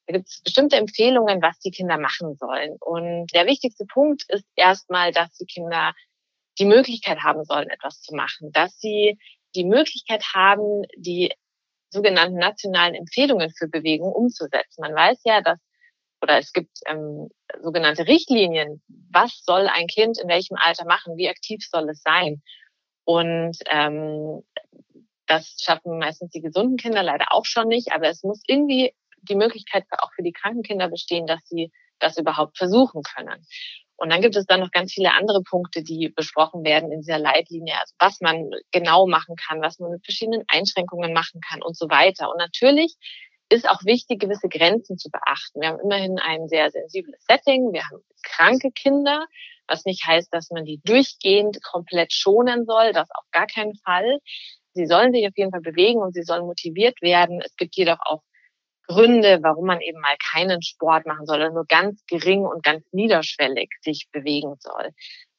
Da 0.06 0.14
gibt 0.14 0.28
es 0.28 0.42
bestimmte 0.42 0.76
Empfehlungen, 0.76 1.42
was 1.42 1.58
die 1.60 1.70
Kinder 1.70 1.98
machen 1.98 2.36
sollen. 2.36 2.76
Und 2.80 3.32
der 3.34 3.46
wichtigste 3.46 3.84
Punkt 3.86 4.24
ist 4.28 4.46
erstmal, 4.54 5.12
dass 5.12 5.32
die 5.38 5.46
Kinder 5.46 5.94
die 6.58 6.64
Möglichkeit 6.64 7.20
haben 7.20 7.44
sollen, 7.44 7.68
etwas 7.68 8.00
zu 8.00 8.14
machen, 8.14 8.52
dass 8.52 8.78
sie 8.78 9.18
die 9.54 9.64
Möglichkeit 9.64 10.24
haben, 10.34 10.82
die 10.96 11.32
sogenannten 11.90 12.38
nationalen 12.38 12.94
Empfehlungen 12.94 13.50
für 13.50 13.68
Bewegung 13.68 14.12
umzusetzen. 14.12 14.80
Man 14.80 14.94
weiß 14.94 15.20
ja, 15.24 15.40
dass 15.40 15.58
oder 16.24 16.38
es 16.38 16.52
gibt 16.52 16.78
ähm, 16.86 17.28
sogenannte 17.62 18.08
Richtlinien, 18.08 18.82
was 19.10 19.42
soll 19.44 19.68
ein 19.68 19.86
Kind 19.86 20.18
in 20.18 20.28
welchem 20.28 20.56
Alter 20.58 20.86
machen, 20.86 21.18
wie 21.18 21.28
aktiv 21.28 21.62
soll 21.70 21.90
es 21.90 22.00
sein. 22.02 22.42
Und 23.04 23.58
ähm, 23.70 24.42
das 25.26 25.56
schaffen 25.60 25.98
meistens 25.98 26.30
die 26.30 26.40
gesunden 26.40 26.78
Kinder 26.78 27.02
leider 27.02 27.26
auch 27.30 27.44
schon 27.44 27.68
nicht, 27.68 27.92
aber 27.92 28.08
es 28.08 28.22
muss 28.22 28.42
irgendwie 28.46 28.94
die 29.20 29.34
Möglichkeit 29.34 29.84
auch 29.98 30.12
für 30.14 30.22
die 30.22 30.32
kranken 30.32 30.62
Kinder 30.62 30.88
bestehen, 30.88 31.26
dass 31.26 31.40
sie 31.44 31.70
das 31.98 32.16
überhaupt 32.16 32.56
versuchen 32.56 33.02
können. 33.02 33.46
Und 34.04 34.10
dann 34.10 34.20
gibt 34.20 34.36
es 34.36 34.44
dann 34.44 34.60
noch 34.60 34.70
ganz 34.70 34.92
viele 34.92 35.14
andere 35.14 35.40
Punkte, 35.40 35.82
die 35.82 36.10
besprochen 36.10 36.62
werden 36.62 36.92
in 36.92 37.00
dieser 37.00 37.18
Leitlinie, 37.18 37.72
also 37.80 37.94
was 37.98 38.20
man 38.20 38.50
genau 38.70 39.06
machen 39.06 39.34
kann, 39.34 39.62
was 39.62 39.78
man 39.78 39.92
mit 39.92 40.04
verschiedenen 40.04 40.44
Einschränkungen 40.48 41.14
machen 41.14 41.40
kann 41.40 41.62
und 41.62 41.74
so 41.74 41.88
weiter. 41.88 42.30
Und 42.30 42.36
natürlich 42.36 42.96
ist 43.48 43.66
auch 43.66 43.82
wichtig, 43.86 44.20
gewisse 44.20 44.50
Grenzen 44.50 44.98
zu 44.98 45.08
beachten. 45.10 45.58
Wir 45.58 45.68
haben 45.68 45.80
immerhin 45.80 46.18
ein 46.18 46.48
sehr 46.48 46.70
sensibles 46.70 47.24
Setting. 47.26 47.72
Wir 47.72 47.82
haben 47.88 48.02
kranke 48.22 48.72
Kinder, 48.72 49.24
was 49.68 49.86
nicht 49.86 50.06
heißt, 50.06 50.28
dass 50.34 50.50
man 50.50 50.66
die 50.66 50.82
durchgehend 50.84 51.62
komplett 51.62 52.12
schonen 52.12 52.66
soll. 52.66 52.92
Das 52.92 53.08
auf 53.10 53.24
gar 53.32 53.46
keinen 53.46 53.74
Fall. 53.86 54.18
Sie 54.74 54.84
sollen 54.84 55.14
sich 55.14 55.26
auf 55.26 55.32
jeden 55.34 55.50
Fall 55.50 55.62
bewegen 55.62 56.00
und 56.00 56.12
sie 56.12 56.24
sollen 56.24 56.44
motiviert 56.44 57.00
werden. 57.00 57.40
Es 57.40 57.56
gibt 57.56 57.74
jedoch 57.74 58.00
auch 58.04 58.20
Gründe, 58.86 59.38
warum 59.42 59.66
man 59.66 59.80
eben 59.80 60.00
mal 60.00 60.16
keinen 60.32 60.62
Sport 60.62 61.06
machen 61.06 61.26
soll 61.26 61.38
oder 61.38 61.50
nur 61.50 61.66
ganz 61.66 62.04
gering 62.06 62.44
und 62.44 62.62
ganz 62.62 62.84
niederschwellig 62.92 63.70
sich 63.82 64.08
bewegen 64.12 64.54
soll. 64.58 64.90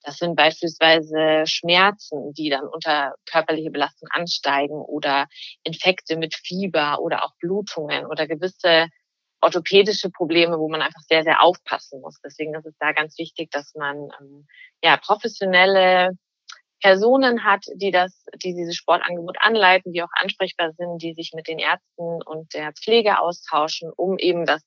Das 0.04 0.18
sind 0.18 0.36
beispielsweise 0.36 1.44
Schmerzen, 1.46 2.32
die 2.34 2.50
dann 2.50 2.68
unter 2.68 3.16
körperliche 3.30 3.72
Belastung 3.72 4.08
ansteigen 4.12 4.76
oder 4.76 5.28
Infekte 5.64 6.18
mit 6.18 6.36
Fieber 6.36 7.00
oder 7.02 7.26
auch 7.26 7.32
Blutungen 7.40 8.06
oder 8.06 8.28
gewisse 8.28 8.88
orthopädische 9.42 10.10
Probleme, 10.10 10.60
wo 10.60 10.70
man 10.70 10.82
einfach 10.82 11.02
sehr, 11.08 11.24
sehr 11.24 11.42
aufpassen 11.42 12.02
muss. 12.02 12.20
Deswegen 12.24 12.56
ist 12.56 12.66
es 12.66 12.76
da 12.80 12.92
ganz 12.92 13.18
wichtig, 13.18 13.52
dass 13.52 13.74
man 13.76 14.10
ähm, 14.20 14.48
ja 14.84 14.98
professionelle 14.98 16.12
Personen 16.82 17.44
hat, 17.44 17.66
die 17.76 17.92
das, 17.92 18.26
die 18.44 18.54
dieses 18.54 18.76
Sportangebot 18.76 19.38
anleiten, 19.40 19.94
die 19.94 20.04
auch 20.04 20.10
ansprechbar 20.22 20.72
sind, 20.74 21.02
die 21.02 21.14
sich 21.14 21.32
mit 21.34 21.48
den 21.48 21.60
Ärzten 21.60 22.22
und 22.24 22.54
der 22.54 22.74
Pflege 22.74 23.20
austauschen, 23.20 23.92
um 23.96 24.18
eben 24.18 24.46
das 24.46 24.62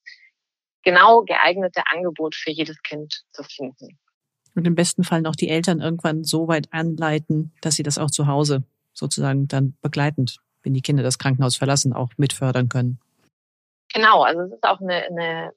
genau 0.83 1.23
geeignete 1.23 1.83
Angebot 1.93 2.35
für 2.35 2.51
jedes 2.51 2.81
Kind 2.83 3.23
zu 3.33 3.43
finden. 3.43 3.99
Und 4.55 4.67
im 4.67 4.75
besten 4.75 5.05
Fall 5.05 5.23
noch 5.23 5.37
die 5.37 5.49
Eltern 5.49 5.81
irgendwann 5.81 6.25
so 6.25 6.49
weit 6.49 6.73
anleiten, 6.73 7.53
dass 7.61 7.75
sie 7.75 7.83
das 7.83 7.99
auch 7.99 8.11
zu 8.11 8.27
Hause 8.27 8.65
sozusagen 8.93 9.47
dann 9.47 9.77
begleitend, 9.83 10.39
wenn 10.63 10.75
die 10.75 10.83
Kinder 10.83 11.03
das 11.03 11.19
Krankenhaus 11.19 11.57
verlassen, 11.57 11.93
auch 11.93 12.11
mitfördern 12.17 12.69
können. 12.69 12.99
Genau, 13.93 14.23
also 14.23 14.43
es 14.43 14.53
ist 14.53 14.65
auch 14.65 14.81
eine, 14.81 15.05
eine, 15.05 15.53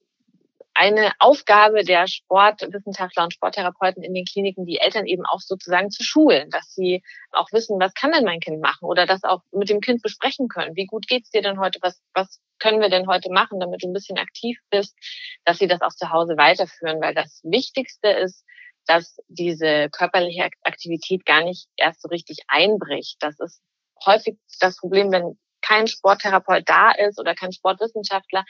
eine 0.81 1.11
Aufgabe 1.19 1.83
der 1.83 2.07
Sportwissenschaftler 2.07 3.25
und 3.25 3.35
Sporttherapeuten 3.35 4.01
in 4.01 4.15
den 4.15 4.25
Kliniken, 4.25 4.65
die 4.65 4.79
Eltern 4.79 5.05
eben 5.05 5.27
auch 5.27 5.39
sozusagen 5.39 5.91
zu 5.91 6.03
schulen, 6.03 6.49
dass 6.49 6.73
sie 6.73 7.03
auch 7.29 7.51
wissen, 7.51 7.79
was 7.79 7.93
kann 7.93 8.11
denn 8.11 8.23
mein 8.23 8.39
Kind 8.39 8.61
machen 8.61 8.85
oder 8.85 9.05
das 9.05 9.23
auch 9.23 9.41
mit 9.51 9.69
dem 9.69 9.79
Kind 9.79 10.01
besprechen 10.01 10.47
können. 10.47 10.75
Wie 10.75 10.87
gut 10.87 11.07
geht's 11.07 11.29
dir 11.29 11.43
denn 11.43 11.59
heute? 11.59 11.77
Was, 11.83 12.01
was 12.15 12.41
können 12.57 12.81
wir 12.81 12.89
denn 12.89 13.05
heute 13.07 13.31
machen, 13.31 13.59
damit 13.59 13.83
du 13.83 13.89
ein 13.89 13.93
bisschen 13.93 14.17
aktiv 14.17 14.57
bist, 14.71 14.97
dass 15.45 15.59
sie 15.59 15.67
das 15.67 15.81
auch 15.81 15.93
zu 15.93 16.09
Hause 16.09 16.35
weiterführen, 16.35 16.99
weil 16.99 17.13
das 17.13 17.41
Wichtigste 17.43 18.09
ist, 18.09 18.43
dass 18.87 19.17
diese 19.27 19.87
körperliche 19.91 20.49
Aktivität 20.63 21.27
gar 21.27 21.43
nicht 21.43 21.67
erst 21.75 22.01
so 22.01 22.07
richtig 22.07 22.39
einbricht. 22.47 23.17
Das 23.19 23.39
ist 23.39 23.61
häufig 24.03 24.35
das 24.59 24.77
Problem, 24.77 25.11
wenn 25.11 25.37
kein 25.61 25.85
Sporttherapeut 25.85 26.63
da 26.65 26.89
ist 26.89 27.19
oder 27.19 27.35
kein 27.35 27.51
Sportwissenschaftler, 27.51 28.45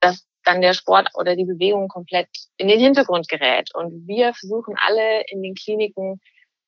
dass 0.00 0.26
dann 0.46 0.60
der 0.60 0.74
Sport 0.74 1.10
oder 1.14 1.36
die 1.36 1.44
Bewegung 1.44 1.88
komplett 1.88 2.28
in 2.56 2.68
den 2.68 2.80
Hintergrund 2.80 3.28
gerät. 3.28 3.74
Und 3.74 4.06
wir 4.06 4.32
versuchen 4.32 4.76
alle 4.78 5.24
in 5.28 5.42
den 5.42 5.54
Kliniken, 5.54 6.20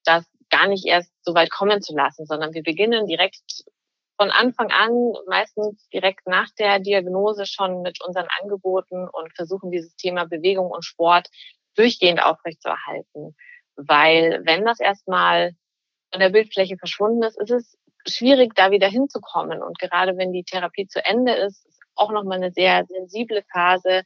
das 0.04 0.24
gar 0.50 0.66
nicht 0.66 0.86
erst 0.86 1.12
so 1.22 1.34
weit 1.34 1.50
kommen 1.50 1.80
zu 1.80 1.94
lassen, 1.94 2.26
sondern 2.26 2.54
wir 2.54 2.62
beginnen 2.62 3.06
direkt 3.06 3.64
von 4.16 4.30
Anfang 4.30 4.70
an, 4.72 5.12
meistens 5.28 5.88
direkt 5.90 6.26
nach 6.26 6.48
der 6.58 6.80
Diagnose 6.80 7.46
schon 7.46 7.82
mit 7.82 7.98
unseren 8.04 8.26
Angeboten 8.40 9.08
und 9.08 9.32
versuchen 9.36 9.70
dieses 9.70 9.94
Thema 9.94 10.24
Bewegung 10.24 10.70
und 10.70 10.84
Sport 10.84 11.28
durchgehend 11.76 12.20
aufrechtzuerhalten. 12.22 13.36
Weil 13.76 14.42
wenn 14.44 14.64
das 14.64 14.80
erstmal 14.80 15.52
von 16.10 16.20
der 16.20 16.30
Bildfläche 16.30 16.76
verschwunden 16.78 17.22
ist, 17.22 17.40
ist 17.40 17.50
es 17.52 17.78
schwierig, 18.08 18.54
da 18.56 18.72
wieder 18.72 18.88
hinzukommen. 18.88 19.62
Und 19.62 19.78
gerade 19.78 20.16
wenn 20.16 20.32
die 20.32 20.42
Therapie 20.42 20.88
zu 20.88 21.04
Ende 21.04 21.34
ist, 21.34 21.64
ist 21.66 21.77
auch 21.98 22.10
nochmal 22.10 22.38
eine 22.38 22.52
sehr 22.52 22.84
sensible 22.86 23.44
Phase, 23.52 24.02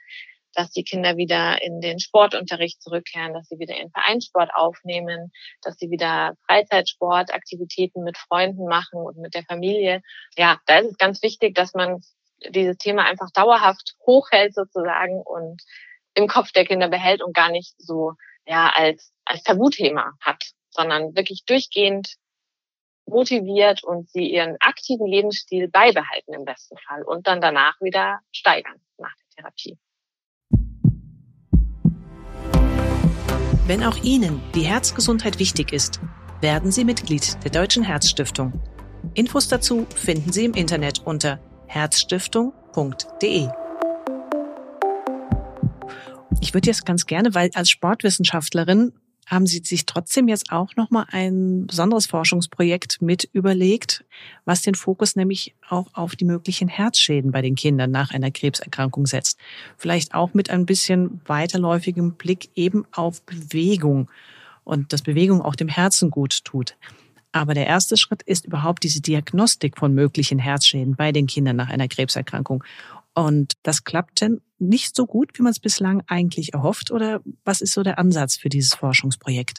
dass 0.54 0.70
die 0.70 0.84
Kinder 0.84 1.16
wieder 1.16 1.62
in 1.62 1.80
den 1.80 1.98
Sportunterricht 1.98 2.82
zurückkehren, 2.82 3.32
dass 3.34 3.48
sie 3.48 3.58
wieder 3.58 3.76
ihren 3.76 3.90
Vereinssport 3.90 4.50
aufnehmen, 4.54 5.32
dass 5.62 5.76
sie 5.76 5.90
wieder 5.90 6.34
Freizeitsportaktivitäten 6.46 8.04
mit 8.04 8.18
Freunden 8.18 8.66
machen 8.66 9.00
und 9.00 9.16
mit 9.16 9.34
der 9.34 9.44
Familie. 9.44 10.02
Ja, 10.36 10.58
da 10.66 10.78
ist 10.78 10.90
es 10.90 10.98
ganz 10.98 11.22
wichtig, 11.22 11.54
dass 11.54 11.74
man 11.74 12.02
dieses 12.50 12.76
Thema 12.76 13.04
einfach 13.04 13.30
dauerhaft 13.32 13.94
hochhält 14.04 14.54
sozusagen 14.54 15.22
und 15.22 15.62
im 16.14 16.28
Kopf 16.28 16.52
der 16.52 16.66
Kinder 16.66 16.88
behält 16.88 17.22
und 17.22 17.34
gar 17.34 17.50
nicht 17.50 17.74
so 17.78 18.12
ja 18.46 18.70
als 18.74 19.12
als 19.24 19.42
Tabuthema 19.42 20.12
hat, 20.20 20.42
sondern 20.70 21.14
wirklich 21.14 21.44
durchgehend 21.46 22.16
motiviert 23.06 23.82
und 23.84 24.08
sie 24.10 24.30
ihren 24.30 24.56
aktiven 24.60 25.06
Lebensstil 25.06 25.68
beibehalten 25.68 26.34
im 26.34 26.44
besten 26.44 26.76
Fall 26.78 27.02
und 27.02 27.26
dann 27.26 27.40
danach 27.40 27.80
wieder 27.80 28.20
steigern 28.32 28.80
nach 28.98 29.14
der 29.14 29.36
Therapie. 29.36 29.78
Wenn 33.66 33.84
auch 33.84 33.96
Ihnen 34.02 34.42
die 34.54 34.62
Herzgesundheit 34.62 35.38
wichtig 35.38 35.72
ist, 35.72 36.00
werden 36.40 36.72
Sie 36.72 36.84
Mitglied 36.84 37.42
der 37.44 37.52
Deutschen 37.52 37.84
Herzstiftung. 37.84 38.52
Infos 39.14 39.48
dazu 39.48 39.86
finden 39.94 40.32
Sie 40.32 40.44
im 40.44 40.54
Internet 40.54 41.00
unter 41.04 41.38
herzstiftung.de. 41.68 43.48
Ich 46.40 46.54
würde 46.54 46.66
jetzt 46.66 46.84
ganz 46.84 47.06
gerne, 47.06 47.34
weil 47.34 47.50
als 47.54 47.70
Sportwissenschaftlerin 47.70 48.92
haben 49.26 49.46
Sie 49.46 49.60
sich 49.64 49.86
trotzdem 49.86 50.28
jetzt 50.28 50.50
auch 50.50 50.76
nochmal 50.76 51.06
ein 51.10 51.66
besonderes 51.66 52.06
Forschungsprojekt 52.06 53.00
mit 53.00 53.28
überlegt, 53.32 54.04
was 54.44 54.62
den 54.62 54.74
Fokus 54.74 55.16
nämlich 55.16 55.54
auch 55.68 55.86
auf 55.94 56.16
die 56.16 56.24
möglichen 56.24 56.68
Herzschäden 56.68 57.30
bei 57.30 57.40
den 57.40 57.54
Kindern 57.54 57.90
nach 57.90 58.10
einer 58.10 58.30
Krebserkrankung 58.30 59.06
setzt. 59.06 59.38
Vielleicht 59.76 60.14
auch 60.14 60.34
mit 60.34 60.50
ein 60.50 60.66
bisschen 60.66 61.20
weiterläufigem 61.26 62.12
Blick 62.12 62.50
eben 62.54 62.84
auf 62.92 63.22
Bewegung 63.22 64.10
und 64.64 64.92
dass 64.92 65.02
Bewegung 65.02 65.40
auch 65.40 65.54
dem 65.54 65.68
Herzen 65.68 66.10
gut 66.10 66.44
tut. 66.44 66.76
Aber 67.32 67.54
der 67.54 67.66
erste 67.66 67.96
Schritt 67.96 68.22
ist 68.22 68.44
überhaupt 68.44 68.82
diese 68.82 69.00
Diagnostik 69.00 69.78
von 69.78 69.94
möglichen 69.94 70.38
Herzschäden 70.38 70.96
bei 70.96 71.12
den 71.12 71.26
Kindern 71.26 71.56
nach 71.56 71.70
einer 71.70 71.88
Krebserkrankung. 71.88 72.62
Und 73.14 73.54
das 73.62 73.84
klappt 73.84 74.20
denn 74.20 74.40
nicht 74.58 74.96
so 74.96 75.06
gut, 75.06 75.38
wie 75.38 75.42
man 75.42 75.50
es 75.50 75.60
bislang 75.60 76.02
eigentlich 76.06 76.54
erhofft? 76.54 76.90
Oder 76.90 77.20
was 77.44 77.60
ist 77.60 77.74
so 77.74 77.82
der 77.82 77.98
Ansatz 77.98 78.36
für 78.36 78.48
dieses 78.48 78.74
Forschungsprojekt? 78.74 79.58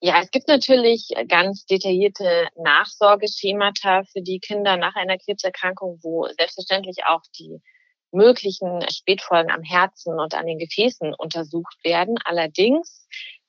Ja, 0.00 0.20
es 0.20 0.30
gibt 0.30 0.48
natürlich 0.48 1.08
ganz 1.28 1.64
detaillierte 1.66 2.48
Nachsorgeschemata 2.56 4.04
für 4.04 4.20
die 4.20 4.40
Kinder 4.40 4.76
nach 4.76 4.94
einer 4.94 5.16
Krebserkrankung, 5.16 6.00
wo 6.02 6.28
selbstverständlich 6.36 6.98
auch 7.06 7.22
die 7.38 7.60
möglichen 8.12 8.80
Spätfolgen 8.90 9.50
am 9.50 9.62
Herzen 9.62 10.18
und 10.18 10.34
an 10.34 10.46
den 10.46 10.58
Gefäßen 10.58 11.14
untersucht 11.14 11.76
werden. 11.82 12.16
Allerdings 12.24 13.06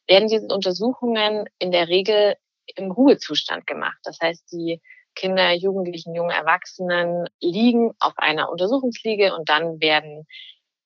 werden 0.08 0.30
diese 0.30 0.48
Untersuchungen 0.48 1.46
in 1.60 1.72
der 1.72 1.90
Regel 1.90 2.36
im 2.76 2.92
Ruhezustand 2.92 3.68
gemacht. 3.68 3.98
Das 4.04 4.20
heißt, 4.22 4.52
die 4.52 4.82
Kinder, 5.18 5.52
Jugendlichen, 5.54 6.14
jungen 6.14 6.30
Erwachsenen 6.32 7.28
liegen 7.42 7.92
auf 8.00 8.14
einer 8.18 8.50
Untersuchungsliege 8.50 9.36
und 9.36 9.50
dann 9.50 9.82
werden 9.82 10.28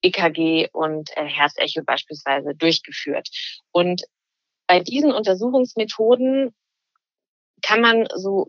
EKG 0.01 0.69
und 0.71 1.15
äh, 1.17 1.25
Herzecho 1.25 1.83
beispielsweise 1.83 2.55
durchgeführt. 2.55 3.27
Und 3.71 4.03
bei 4.67 4.79
diesen 4.79 5.11
Untersuchungsmethoden 5.11 6.55
kann 7.61 7.81
man 7.81 8.07
so 8.15 8.47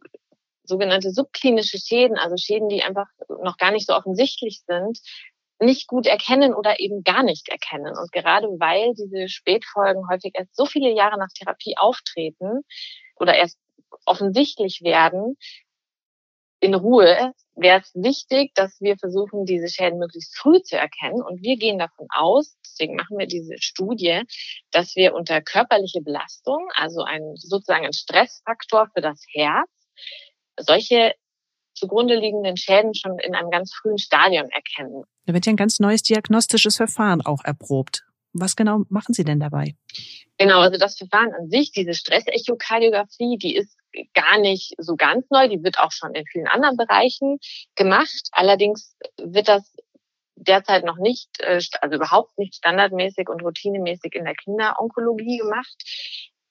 sogenannte 0.62 1.10
subklinische 1.10 1.78
Schäden, 1.78 2.16
also 2.16 2.36
Schäden, 2.36 2.68
die 2.68 2.82
einfach 2.82 3.08
noch 3.42 3.56
gar 3.56 3.72
nicht 3.72 3.88
so 3.88 3.94
offensichtlich 3.94 4.62
sind, 4.66 5.00
nicht 5.58 5.88
gut 5.88 6.06
erkennen 6.06 6.54
oder 6.54 6.78
eben 6.78 7.02
gar 7.02 7.24
nicht 7.24 7.48
erkennen. 7.48 7.98
Und 7.98 8.12
gerade 8.12 8.46
weil 8.46 8.94
diese 8.94 9.28
Spätfolgen 9.28 10.08
häufig 10.08 10.32
erst 10.34 10.54
so 10.54 10.64
viele 10.64 10.92
Jahre 10.94 11.18
nach 11.18 11.28
Therapie 11.34 11.76
auftreten 11.76 12.62
oder 13.16 13.34
erst 13.34 13.58
offensichtlich 14.06 14.82
werden, 14.82 15.36
in 16.62 16.74
Ruhe 16.74 17.32
wäre 17.56 17.80
es 17.80 17.90
wichtig, 17.94 18.54
dass 18.54 18.80
wir 18.80 18.96
versuchen, 18.96 19.44
diese 19.44 19.68
Schäden 19.68 19.98
möglichst 19.98 20.38
früh 20.38 20.62
zu 20.62 20.76
erkennen. 20.76 21.20
Und 21.20 21.42
wir 21.42 21.56
gehen 21.56 21.76
davon 21.76 22.06
aus, 22.14 22.56
deswegen 22.64 22.94
machen 22.94 23.18
wir 23.18 23.26
diese 23.26 23.56
Studie, 23.58 24.22
dass 24.70 24.94
wir 24.94 25.14
unter 25.14 25.42
körperliche 25.42 26.00
Belastung, 26.02 26.68
also 26.76 27.02
ein, 27.02 27.34
sozusagen 27.34 27.84
ein 27.84 27.92
Stressfaktor 27.92 28.88
für 28.94 29.00
das 29.00 29.20
Herz, 29.32 29.68
solche 30.56 31.14
zugrunde 31.74 32.14
liegenden 32.14 32.56
Schäden 32.56 32.94
schon 32.94 33.18
in 33.18 33.34
einem 33.34 33.50
ganz 33.50 33.74
frühen 33.74 33.98
Stadium 33.98 34.48
erkennen. 34.50 35.02
Da 35.26 35.34
wird 35.34 35.46
ja 35.46 35.52
ein 35.52 35.56
ganz 35.56 35.80
neues 35.80 36.02
diagnostisches 36.02 36.76
Verfahren 36.76 37.22
auch 37.22 37.42
erprobt. 37.44 38.04
Was 38.34 38.54
genau 38.54 38.82
machen 38.88 39.14
Sie 39.14 39.24
denn 39.24 39.40
dabei? 39.40 39.74
Genau, 40.38 40.60
also 40.60 40.78
das 40.78 40.96
Verfahren 40.96 41.32
an 41.34 41.48
sich, 41.50 41.72
diese 41.72 41.94
Stressechokardiographie, 41.94 43.36
die 43.36 43.56
ist 43.56 43.76
gar 44.14 44.38
nicht 44.38 44.74
so 44.78 44.96
ganz 44.96 45.28
neu. 45.30 45.48
Die 45.48 45.62
wird 45.62 45.78
auch 45.78 45.92
schon 45.92 46.14
in 46.14 46.26
vielen 46.26 46.48
anderen 46.48 46.76
Bereichen 46.76 47.38
gemacht. 47.74 48.28
Allerdings 48.32 48.96
wird 49.18 49.48
das 49.48 49.72
derzeit 50.36 50.84
noch 50.84 50.96
nicht, 50.96 51.28
äh, 51.40 51.60
also 51.80 51.96
überhaupt 51.96 52.38
nicht 52.38 52.56
standardmäßig 52.56 53.28
und 53.28 53.42
routinemäßig 53.42 54.14
in 54.14 54.24
der 54.24 54.34
Kinderonkologie 54.34 55.38
gemacht. 55.38 55.76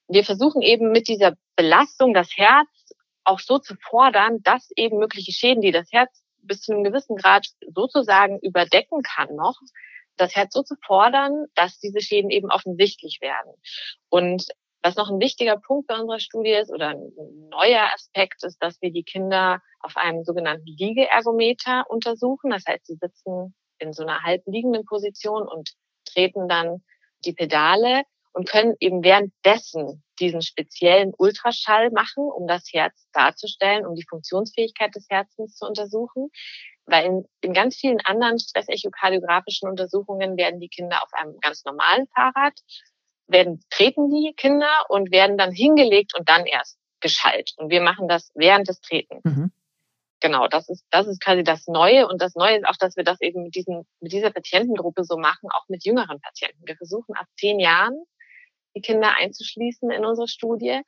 Wir 0.08 0.24
versuchen 0.24 0.62
eben 0.62 0.92
mit 0.92 1.08
dieser 1.08 1.34
Belastung 1.56 2.14
das 2.14 2.36
Herz 2.36 2.68
auch 3.24 3.40
so 3.40 3.58
zu 3.58 3.74
fordern, 3.76 4.42
dass 4.42 4.70
eben 4.76 4.98
mögliche 4.98 5.32
Schäden, 5.32 5.62
die 5.62 5.72
das 5.72 5.92
Herz 5.92 6.22
bis 6.38 6.62
zu 6.62 6.72
einem 6.72 6.84
gewissen 6.84 7.16
Grad 7.16 7.46
sozusagen 7.74 8.38
überdecken 8.40 9.02
kann 9.02 9.34
noch, 9.36 9.60
das 10.16 10.34
Herz 10.34 10.52
so 10.52 10.62
zu 10.62 10.74
fordern, 10.84 11.46
dass 11.54 11.78
diese 11.78 12.00
Schäden 12.00 12.30
eben 12.30 12.50
offensichtlich 12.50 13.20
werden. 13.20 13.52
Und 14.08 14.46
was 14.82 14.96
noch 14.96 15.10
ein 15.10 15.20
wichtiger 15.20 15.56
Punkt 15.56 15.86
bei 15.86 15.98
unserer 15.98 16.18
Studie 16.18 16.52
ist 16.52 16.70
oder 16.70 16.88
ein 16.88 17.12
neuer 17.50 17.92
Aspekt 17.94 18.42
ist, 18.42 18.58
dass 18.60 18.80
wir 18.82 18.90
die 18.90 19.04
Kinder 19.04 19.60
auf 19.80 19.96
einem 19.96 20.24
sogenannten 20.24 20.66
Liegeergometer 20.66 21.84
untersuchen. 21.88 22.50
Das 22.50 22.64
heißt, 22.66 22.86
sie 22.86 22.96
sitzen 23.00 23.54
in 23.78 23.92
so 23.92 24.02
einer 24.02 24.22
halbliegenden 24.22 24.84
Position 24.84 25.46
und 25.46 25.70
treten 26.04 26.48
dann 26.48 26.82
die 27.24 27.32
Pedale 27.32 28.02
und 28.32 28.48
können 28.48 28.74
eben 28.80 29.04
währenddessen 29.04 30.02
diesen 30.18 30.42
speziellen 30.42 31.12
Ultraschall 31.16 31.90
machen, 31.90 32.24
um 32.24 32.46
das 32.46 32.64
Herz 32.72 33.06
darzustellen, 33.12 33.86
um 33.86 33.94
die 33.94 34.06
Funktionsfähigkeit 34.08 34.94
des 34.94 35.06
Herzens 35.08 35.56
zu 35.56 35.66
untersuchen. 35.66 36.30
Weil 36.86 37.06
in, 37.06 37.24
in 37.42 37.52
ganz 37.52 37.76
vielen 37.76 38.00
anderen 38.00 38.38
stressechokardiographischen 38.38 39.68
Untersuchungen 39.68 40.36
werden 40.36 40.60
die 40.60 40.68
Kinder 40.68 41.02
auf 41.02 41.12
einem 41.12 41.38
ganz 41.40 41.64
normalen 41.64 42.06
Fahrrad 42.08 42.54
werden, 43.26 43.62
treten 43.70 44.10
die 44.10 44.34
Kinder 44.36 44.86
und 44.88 45.12
werden 45.12 45.38
dann 45.38 45.52
hingelegt 45.52 46.14
und 46.18 46.28
dann 46.28 46.46
erst 46.46 46.78
geschallt. 47.00 47.52
Und 47.56 47.70
wir 47.70 47.80
machen 47.80 48.08
das 48.08 48.30
während 48.34 48.68
des 48.68 48.80
Treten. 48.80 49.20
Mhm. 49.24 49.52
Genau, 50.20 50.46
das 50.46 50.68
ist, 50.68 50.84
das 50.90 51.08
ist 51.08 51.20
quasi 51.20 51.42
das 51.42 51.66
Neue. 51.66 52.06
Und 52.06 52.22
das 52.22 52.36
Neue 52.36 52.58
ist 52.58 52.66
auch, 52.66 52.76
dass 52.76 52.96
wir 52.96 53.02
das 53.02 53.20
eben 53.20 53.42
mit 53.42 53.56
diesen, 53.56 53.84
mit 54.00 54.12
dieser 54.12 54.30
Patientengruppe 54.30 55.04
so 55.04 55.18
machen, 55.18 55.50
auch 55.50 55.68
mit 55.68 55.84
jüngeren 55.84 56.20
Patienten. 56.20 56.62
Wir 56.64 56.76
versuchen 56.76 57.16
ab 57.16 57.26
zehn 57.36 57.58
Jahren 57.58 58.04
die 58.76 58.80
Kinder 58.80 59.16
einzuschließen 59.16 59.90
in 59.90 60.04
unsere 60.04 60.28
Studie, 60.28 60.80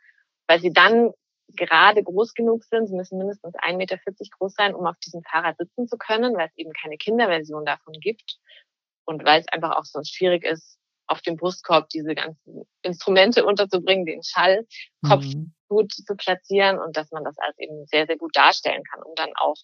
weil 0.46 0.60
sie 0.60 0.72
dann 0.72 1.10
gerade 1.48 2.02
groß 2.02 2.34
genug 2.34 2.64
sind. 2.64 2.86
Sie 2.86 2.94
müssen 2.94 3.18
mindestens 3.18 3.54
1,40 3.56 3.76
Meter 3.76 3.98
groß 4.38 4.54
sein, 4.54 4.74
um 4.74 4.86
auf 4.86 4.96
diesem 4.98 5.22
Fahrrad 5.22 5.56
sitzen 5.58 5.88
zu 5.88 5.98
können, 5.98 6.36
weil 6.36 6.46
es 6.46 6.56
eben 6.56 6.72
keine 6.72 6.96
Kinderversion 6.96 7.64
davon 7.64 7.94
gibt. 7.94 8.38
Und 9.04 9.24
weil 9.24 9.40
es 9.40 9.48
einfach 9.48 9.76
auch 9.76 9.84
sonst 9.84 10.14
schwierig 10.14 10.44
ist, 10.44 10.78
auf 11.06 11.20
dem 11.22 11.36
Brustkorb 11.36 11.88
diese 11.90 12.14
ganzen 12.14 12.64
Instrumente 12.82 13.44
unterzubringen, 13.44 14.06
den 14.06 14.22
Schallkopf 14.22 15.24
mhm. 15.24 15.54
gut 15.68 15.92
zu 15.92 16.14
platzieren 16.16 16.78
und 16.78 16.96
dass 16.96 17.10
man 17.10 17.24
das 17.24 17.36
als 17.38 17.58
eben 17.58 17.86
sehr, 17.86 18.06
sehr 18.06 18.16
gut 18.16 18.34
darstellen 18.36 18.82
kann, 18.84 19.02
um 19.02 19.14
dann 19.14 19.30
auch 19.36 19.56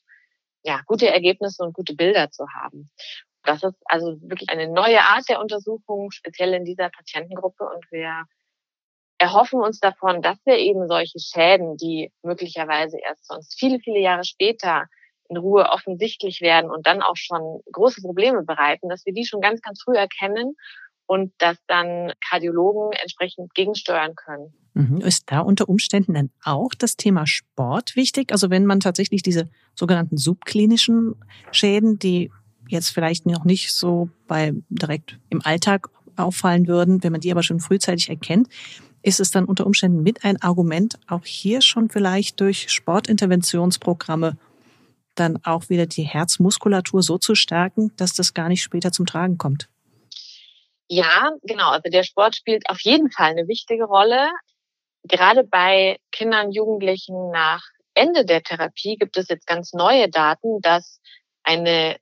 ja, 0.63 0.83
gute 0.87 1.09
Ergebnisse 1.09 1.63
und 1.63 1.73
gute 1.73 1.95
Bilder 1.95 2.31
zu 2.31 2.47
haben. 2.55 2.91
Das 3.45 3.63
ist 3.63 3.77
also 3.87 4.19
wirklich 4.21 4.51
eine 4.51 4.69
neue 4.69 5.01
Art 5.01 5.29
der 5.29 5.41
Untersuchung, 5.41 6.11
speziell 6.11 6.53
in 6.53 6.65
dieser 6.65 6.91
Patientengruppe. 6.91 7.65
Und 7.65 7.91
wir 7.91 8.25
erhoffen 9.19 9.61
uns 9.61 9.81
davon, 9.81 10.21
dass 10.21 10.39
wir 10.45 10.59
eben 10.59 10.87
solche 10.89 11.19
Schäden, 11.19 11.77
die 11.77 12.13
möglicherweise 12.23 12.99
erst 12.99 13.27
sonst 13.27 13.59
viele, 13.59 13.79
viele 13.79 14.01
Jahre 14.01 14.25
später 14.25 14.87
in 15.29 15.37
Ruhe 15.37 15.71
offensichtlich 15.71 16.41
werden 16.41 16.71
und 16.71 16.87
dann 16.87 17.03
auch 17.03 17.17
schon 17.17 17.63
große 17.73 18.03
Probleme 18.03 18.43
bereiten, 18.43 18.89
dass 18.89 19.07
wir 19.07 19.15
die 19.15 19.25
schon 19.25 19.41
ganz, 19.41 19.63
ganz 19.63 19.81
früh 19.83 19.97
erkennen 19.97 20.57
und 21.11 21.33
dass 21.39 21.57
dann 21.67 22.13
Kardiologen 22.29 22.93
entsprechend 23.03 23.53
gegensteuern 23.55 24.15
können. 24.15 24.55
Mhm. 24.75 25.01
Ist 25.01 25.25
da 25.27 25.41
unter 25.41 25.69
Umständen 25.69 26.15
dann 26.15 26.31
auch 26.45 26.73
das 26.73 26.97
Thema 26.97 27.27
Sport 27.27 27.97
wichtig? 27.97 28.31
Also 28.31 28.49
wenn 28.49 28.65
man 28.65 28.79
tatsächlich 28.79 29.25
diese 29.25 29.51
sogenannten 29.75 30.19
subklinischen 30.19 31.17
Schäden, 31.51 31.99
die 31.99 32.31
jetzt 32.69 32.91
vielleicht 32.91 33.27
noch 33.27 33.45
nicht 33.45 33.73
so 33.73 34.09
bei 34.29 34.53
direkt 34.69 35.19
im 35.31 35.45
Alltag 35.45 35.89
auffallen 36.15 36.69
würden, 36.69 37.03
wenn 37.03 37.11
man 37.11 37.21
die 37.21 37.33
aber 37.33 37.43
schon 37.43 37.59
frühzeitig 37.59 38.09
erkennt, 38.09 38.47
ist 39.03 39.19
es 39.19 39.33
dann 39.33 39.47
unter 39.47 39.67
Umständen 39.67 40.05
mit 40.05 40.25
ein 40.25 40.41
Argument, 40.41 40.97
auch 41.09 41.25
hier 41.25 41.61
schon 41.61 41.89
vielleicht 41.89 42.41
durch 42.41 42.71
Sportinterventionsprogramme 42.71 44.37
dann 45.17 45.41
auch 45.43 45.71
wieder 45.71 45.87
die 45.87 46.05
Herzmuskulatur 46.05 47.03
so 47.03 47.19
zu 47.19 47.35
stärken, 47.35 47.91
dass 47.97 48.13
das 48.13 48.33
gar 48.33 48.49
nicht 48.49 48.63
später 48.63 48.93
zum 48.93 49.07
Tragen 49.07 49.39
kommt. 49.39 49.69
Ja, 50.93 51.31
genau. 51.43 51.71
Also 51.71 51.89
der 51.89 52.03
Sport 52.03 52.35
spielt 52.35 52.69
auf 52.69 52.81
jeden 52.81 53.13
Fall 53.13 53.31
eine 53.31 53.47
wichtige 53.47 53.85
Rolle. 53.85 54.29
Gerade 55.05 55.45
bei 55.45 55.99
Kindern, 56.11 56.51
Jugendlichen 56.51 57.31
nach 57.31 57.63
Ende 57.95 58.25
der 58.25 58.43
Therapie 58.43 58.97
gibt 58.97 59.17
es 59.17 59.29
jetzt 59.29 59.47
ganz 59.47 59.73
neue 59.73 60.09
Daten, 60.09 60.61
dass 60.63 61.01
eine, 61.45 61.97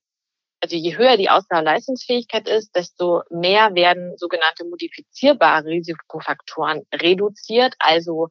also 0.63 0.75
je 0.75 0.97
höher 0.97 1.19
die 1.19 1.29
Ausdauerleistungsfähigkeit 1.29 2.49
ist, 2.49 2.75
desto 2.75 3.23
mehr 3.29 3.75
werden 3.75 4.17
sogenannte 4.17 4.65
modifizierbare 4.65 5.67
Risikofaktoren 5.67 6.87
reduziert. 6.95 7.75
Also 7.81 8.29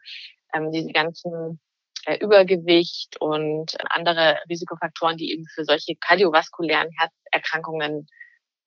ähm, 0.55 0.71
diese 0.71 0.91
ganzen 0.91 1.59
äh, 2.05 2.17
Übergewicht 2.17 3.21
und 3.21 3.77
andere 3.91 4.39
Risikofaktoren, 4.49 5.17
die 5.17 5.33
eben 5.33 5.45
für 5.53 5.65
solche 5.65 5.95
kardiovaskulären 5.95 6.89
Herzerkrankungen 6.97 8.07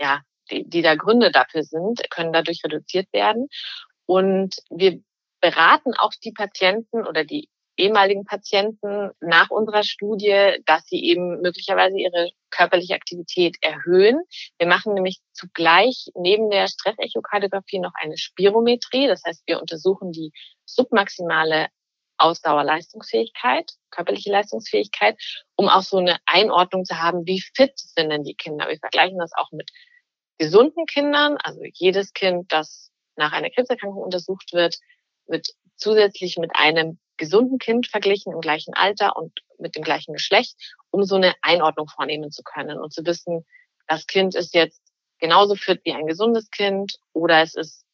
ja, 0.00 0.22
die, 0.50 0.68
die 0.68 0.82
da 0.82 0.94
Gründe 0.94 1.30
dafür 1.30 1.62
sind, 1.62 2.02
können 2.10 2.32
dadurch 2.32 2.62
reduziert 2.64 3.12
werden. 3.12 3.48
Und 4.06 4.56
wir 4.70 5.00
beraten 5.40 5.94
auch 5.94 6.12
die 6.22 6.32
Patienten 6.32 7.06
oder 7.06 7.24
die 7.24 7.48
ehemaligen 7.76 8.24
Patienten 8.24 9.10
nach 9.20 9.50
unserer 9.50 9.82
Studie, 9.82 10.62
dass 10.66 10.84
sie 10.84 11.02
eben 11.02 11.40
möglicherweise 11.40 11.98
ihre 11.98 12.30
körperliche 12.50 12.94
Aktivität 12.94 13.56
erhöhen. 13.62 14.20
Wir 14.58 14.66
machen 14.66 14.94
nämlich 14.94 15.18
zugleich 15.32 16.10
neben 16.14 16.50
der 16.50 16.68
Stressechokardiographie 16.68 17.78
noch 17.78 17.92
eine 17.94 18.18
Spirometrie. 18.18 19.06
Das 19.06 19.22
heißt, 19.24 19.42
wir 19.46 19.60
untersuchen 19.60 20.12
die 20.12 20.30
submaximale 20.66 21.68
Ausdauerleistungsfähigkeit, 22.18 23.72
körperliche 23.90 24.30
Leistungsfähigkeit, 24.30 25.16
um 25.56 25.68
auch 25.68 25.82
so 25.82 25.96
eine 25.96 26.18
Einordnung 26.26 26.84
zu 26.84 27.00
haben, 27.00 27.26
wie 27.26 27.40
fit 27.40 27.72
sind 27.78 28.10
denn 28.10 28.24
die 28.24 28.34
Kinder. 28.34 28.68
Wir 28.68 28.78
vergleichen 28.78 29.18
das 29.18 29.32
auch 29.34 29.50
mit 29.52 29.70
gesunden 30.40 30.86
Kindern, 30.86 31.36
also 31.44 31.60
jedes 31.74 32.14
Kind, 32.14 32.50
das 32.50 32.90
nach 33.14 33.32
einer 33.32 33.50
Krebserkrankung 33.50 34.02
untersucht 34.02 34.54
wird, 34.54 34.78
wird 35.26 35.48
zusätzlich 35.76 36.38
mit 36.38 36.50
einem 36.54 36.98
gesunden 37.18 37.58
Kind 37.58 37.86
verglichen 37.86 38.32
im 38.32 38.40
gleichen 38.40 38.72
Alter 38.72 39.16
und 39.16 39.32
mit 39.58 39.76
dem 39.76 39.82
gleichen 39.82 40.14
Geschlecht, 40.14 40.56
um 40.90 41.04
so 41.04 41.16
eine 41.16 41.34
Einordnung 41.42 41.88
vornehmen 41.88 42.30
zu 42.30 42.42
können 42.42 42.78
und 42.78 42.90
zu 42.90 43.04
wissen, 43.04 43.44
das 43.86 44.06
Kind 44.06 44.34
ist 44.34 44.54
jetzt 44.54 44.80
genauso 45.18 45.56
fit 45.56 45.82
wie 45.84 45.92
ein 45.92 46.06
gesundes 46.06 46.50
Kind 46.50 46.94
oder 47.12 47.42
es 47.42 47.54
ist 47.54 47.84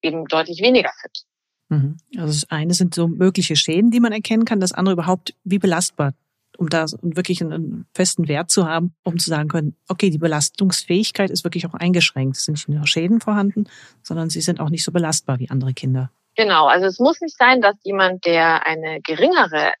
eben 0.00 0.24
deutlich 0.24 0.62
weniger 0.62 0.92
fit. 1.02 1.24
Mhm. 1.68 1.98
Also 2.16 2.32
das 2.32 2.50
eine 2.50 2.72
sind 2.72 2.94
so 2.94 3.08
mögliche 3.08 3.56
Schäden, 3.56 3.90
die 3.90 4.00
man 4.00 4.12
erkennen 4.12 4.46
kann, 4.46 4.58
das 4.58 4.72
andere 4.72 4.94
überhaupt, 4.94 5.34
wie 5.44 5.58
belastbar 5.58 6.14
um 6.58 6.68
da 6.68 6.86
wirklich 7.02 7.42
einen 7.42 7.86
festen 7.94 8.28
Wert 8.28 8.50
zu 8.50 8.66
haben, 8.66 8.94
um 9.02 9.18
zu 9.18 9.30
sagen 9.30 9.48
können, 9.48 9.76
okay, 9.88 10.10
die 10.10 10.18
Belastungsfähigkeit 10.18 11.30
ist 11.30 11.44
wirklich 11.44 11.66
auch 11.66 11.74
eingeschränkt. 11.74 12.36
Es 12.36 12.44
sind 12.44 12.54
nicht 12.54 12.68
nur 12.68 12.86
Schäden 12.86 13.20
vorhanden, 13.20 13.64
sondern 14.02 14.30
sie 14.30 14.40
sind 14.40 14.60
auch 14.60 14.70
nicht 14.70 14.84
so 14.84 14.92
belastbar 14.92 15.38
wie 15.38 15.50
andere 15.50 15.72
Kinder. 15.72 16.10
Genau, 16.36 16.66
also 16.66 16.86
es 16.86 16.98
muss 16.98 17.20
nicht 17.20 17.36
sein, 17.36 17.60
dass 17.60 17.76
jemand, 17.82 18.24
der 18.24 18.66
eine 18.66 19.00
geringere 19.02 19.72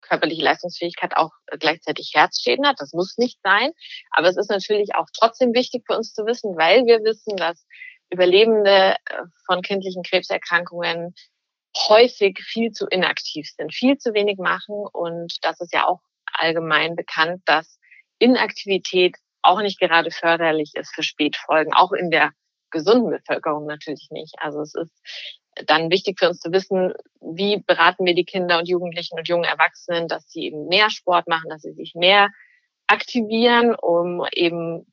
körperliche 0.00 0.42
Leistungsfähigkeit 0.42 1.16
auch 1.16 1.30
gleichzeitig 1.58 2.12
Herzschäden 2.14 2.66
hat. 2.66 2.76
Das 2.78 2.92
muss 2.92 3.16
nicht 3.18 3.38
sein. 3.42 3.70
Aber 4.10 4.28
es 4.28 4.36
ist 4.36 4.50
natürlich 4.50 4.94
auch 4.94 5.06
trotzdem 5.16 5.54
wichtig 5.54 5.84
für 5.86 5.96
uns 5.96 6.12
zu 6.12 6.26
wissen, 6.26 6.56
weil 6.56 6.84
wir 6.86 6.98
wissen, 7.04 7.36
dass 7.36 7.64
Überlebende 8.12 8.96
äh, 9.04 9.22
von 9.46 9.62
kindlichen 9.62 10.02
Krebserkrankungen 10.02 11.14
häufig 11.76 12.38
viel 12.40 12.72
zu 12.72 12.86
inaktiv 12.86 13.48
sind, 13.56 13.74
viel 13.74 13.98
zu 13.98 14.14
wenig 14.14 14.38
machen. 14.38 14.84
Und 14.92 15.36
das 15.42 15.60
ist 15.60 15.72
ja 15.72 15.86
auch 15.86 16.00
allgemein 16.32 16.96
bekannt, 16.96 17.42
dass 17.46 17.78
Inaktivität 18.18 19.16
auch 19.42 19.60
nicht 19.60 19.80
gerade 19.80 20.10
förderlich 20.10 20.72
ist 20.74 20.94
für 20.94 21.02
Spätfolgen, 21.02 21.72
auch 21.72 21.92
in 21.92 22.10
der 22.10 22.32
gesunden 22.70 23.10
Bevölkerung 23.10 23.66
natürlich 23.66 24.08
nicht. 24.10 24.34
Also 24.38 24.60
es 24.60 24.74
ist 24.74 24.92
dann 25.66 25.90
wichtig 25.90 26.18
für 26.18 26.28
uns 26.28 26.40
zu 26.40 26.52
wissen, 26.52 26.94
wie 27.20 27.58
beraten 27.58 28.04
wir 28.04 28.14
die 28.14 28.24
Kinder 28.24 28.58
und 28.58 28.68
Jugendlichen 28.68 29.18
und 29.18 29.28
jungen 29.28 29.44
Erwachsenen, 29.44 30.08
dass 30.08 30.28
sie 30.30 30.44
eben 30.44 30.68
mehr 30.68 30.90
Sport 30.90 31.26
machen, 31.28 31.50
dass 31.50 31.62
sie 31.62 31.72
sich 31.72 31.94
mehr 31.94 32.28
aktivieren, 32.86 33.74
um 33.74 34.24
eben 34.32 34.86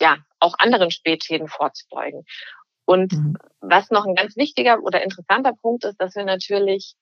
ja 0.00 0.18
auch 0.40 0.54
anderen 0.58 0.90
Spätschäden 0.90 1.48
vorzubeugen. 1.48 2.24
Und 2.86 3.12
mhm. 3.12 3.36
was 3.60 3.90
noch 3.90 4.06
ein 4.06 4.14
ganz 4.14 4.36
wichtiger 4.36 4.82
oder 4.82 5.02
interessanter 5.02 5.52
Punkt 5.54 5.84
ist, 5.84 6.00
dass 6.00 6.14
wir 6.14 6.24
natürlich 6.24 6.94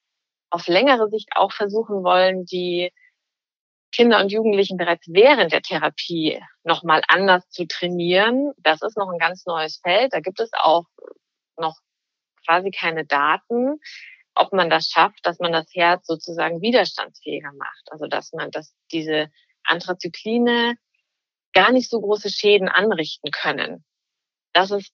auf 0.51 0.67
längere 0.67 1.09
Sicht 1.09 1.31
auch 1.35 1.53
versuchen 1.53 2.05
wollen, 2.05 2.45
die 2.45 2.93
Kinder 3.91 4.21
und 4.21 4.33
Jugendlichen 4.33 4.77
bereits 4.79 5.07
während 5.09 5.53
der 5.53 5.63
Therapie 5.63 6.41
nochmal 6.65 7.03
anders 7.09 7.49
zu 7.51 7.67
trainieren. 7.67 8.53
Das 8.59 8.83
ist 8.83 8.97
noch 8.97 9.11
ein 9.11 9.19
ganz 9.19 9.45
neues 9.45 9.81
Feld. 9.83 10.13
Da 10.15 10.21
gibt 10.21 10.41
es 10.41 10.51
auch 10.55 10.85
noch 11.59 11.77
quasi 12.47 12.71
keine 12.71 13.05
Daten, 13.05 13.79
ob 14.35 14.53
man 14.53 14.71
das 14.71 14.87
schafft, 14.87 15.21
dass 15.25 15.39
man 15.39 15.53
das 15.53 15.67
Herz 15.75 16.07
sozusagen 16.07 16.63
widerstandsfähiger 16.63 17.53
macht. 17.53 17.89
Also 17.91 18.07
dass 18.07 18.33
man, 18.33 18.51
dass 18.51 18.75
diese 18.93 19.31
Anthrazykline 19.65 20.75
gar 21.53 21.71
nicht 21.71 21.91
so 21.91 22.01
große 22.01 22.31
Schäden 22.31 22.69
anrichten 22.69 23.31
können. 23.31 23.85
Das 24.55 24.71
ist 24.71 24.93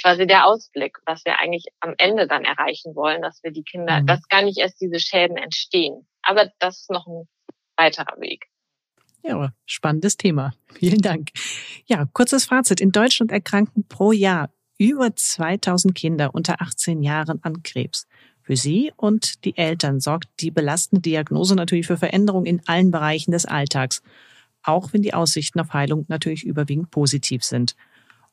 quasi 0.00 0.26
der 0.26 0.46
Ausblick, 0.46 0.98
was 1.06 1.24
wir 1.24 1.38
eigentlich 1.38 1.66
am 1.80 1.94
Ende 1.98 2.26
dann 2.26 2.44
erreichen 2.44 2.94
wollen, 2.94 3.22
dass 3.22 3.42
wir 3.42 3.50
die 3.50 3.64
Kinder, 3.64 4.00
mhm. 4.00 4.06
dass 4.06 4.28
gar 4.28 4.42
nicht 4.42 4.58
erst 4.58 4.80
diese 4.80 5.00
Schäden 5.00 5.36
entstehen. 5.36 6.06
Aber 6.22 6.50
das 6.58 6.80
ist 6.80 6.90
noch 6.90 7.06
ein 7.06 7.28
weiterer 7.76 8.20
Weg. 8.20 8.46
Ja, 9.22 9.52
spannendes 9.64 10.16
Thema. 10.16 10.52
Vielen 10.74 11.00
Dank. 11.00 11.30
Ja, 11.86 12.06
kurzes 12.12 12.44
Fazit. 12.44 12.80
In 12.80 12.92
Deutschland 12.92 13.32
erkranken 13.32 13.86
pro 13.88 14.12
Jahr 14.12 14.50
über 14.78 15.14
2000 15.14 15.94
Kinder 15.94 16.34
unter 16.34 16.60
18 16.60 17.02
Jahren 17.02 17.42
an 17.42 17.62
Krebs. 17.62 18.06
Für 18.42 18.56
sie 18.56 18.92
und 18.96 19.44
die 19.44 19.56
Eltern 19.56 19.98
sorgt 20.00 20.28
die 20.40 20.52
belastende 20.52 21.02
Diagnose 21.02 21.56
natürlich 21.56 21.86
für 21.86 21.96
Veränderungen 21.96 22.46
in 22.46 22.62
allen 22.66 22.92
Bereichen 22.92 23.32
des 23.32 23.44
Alltags, 23.44 24.02
auch 24.62 24.92
wenn 24.92 25.02
die 25.02 25.14
Aussichten 25.14 25.58
auf 25.58 25.72
Heilung 25.72 26.04
natürlich 26.08 26.44
überwiegend 26.44 26.90
positiv 26.90 27.42
sind. 27.42 27.74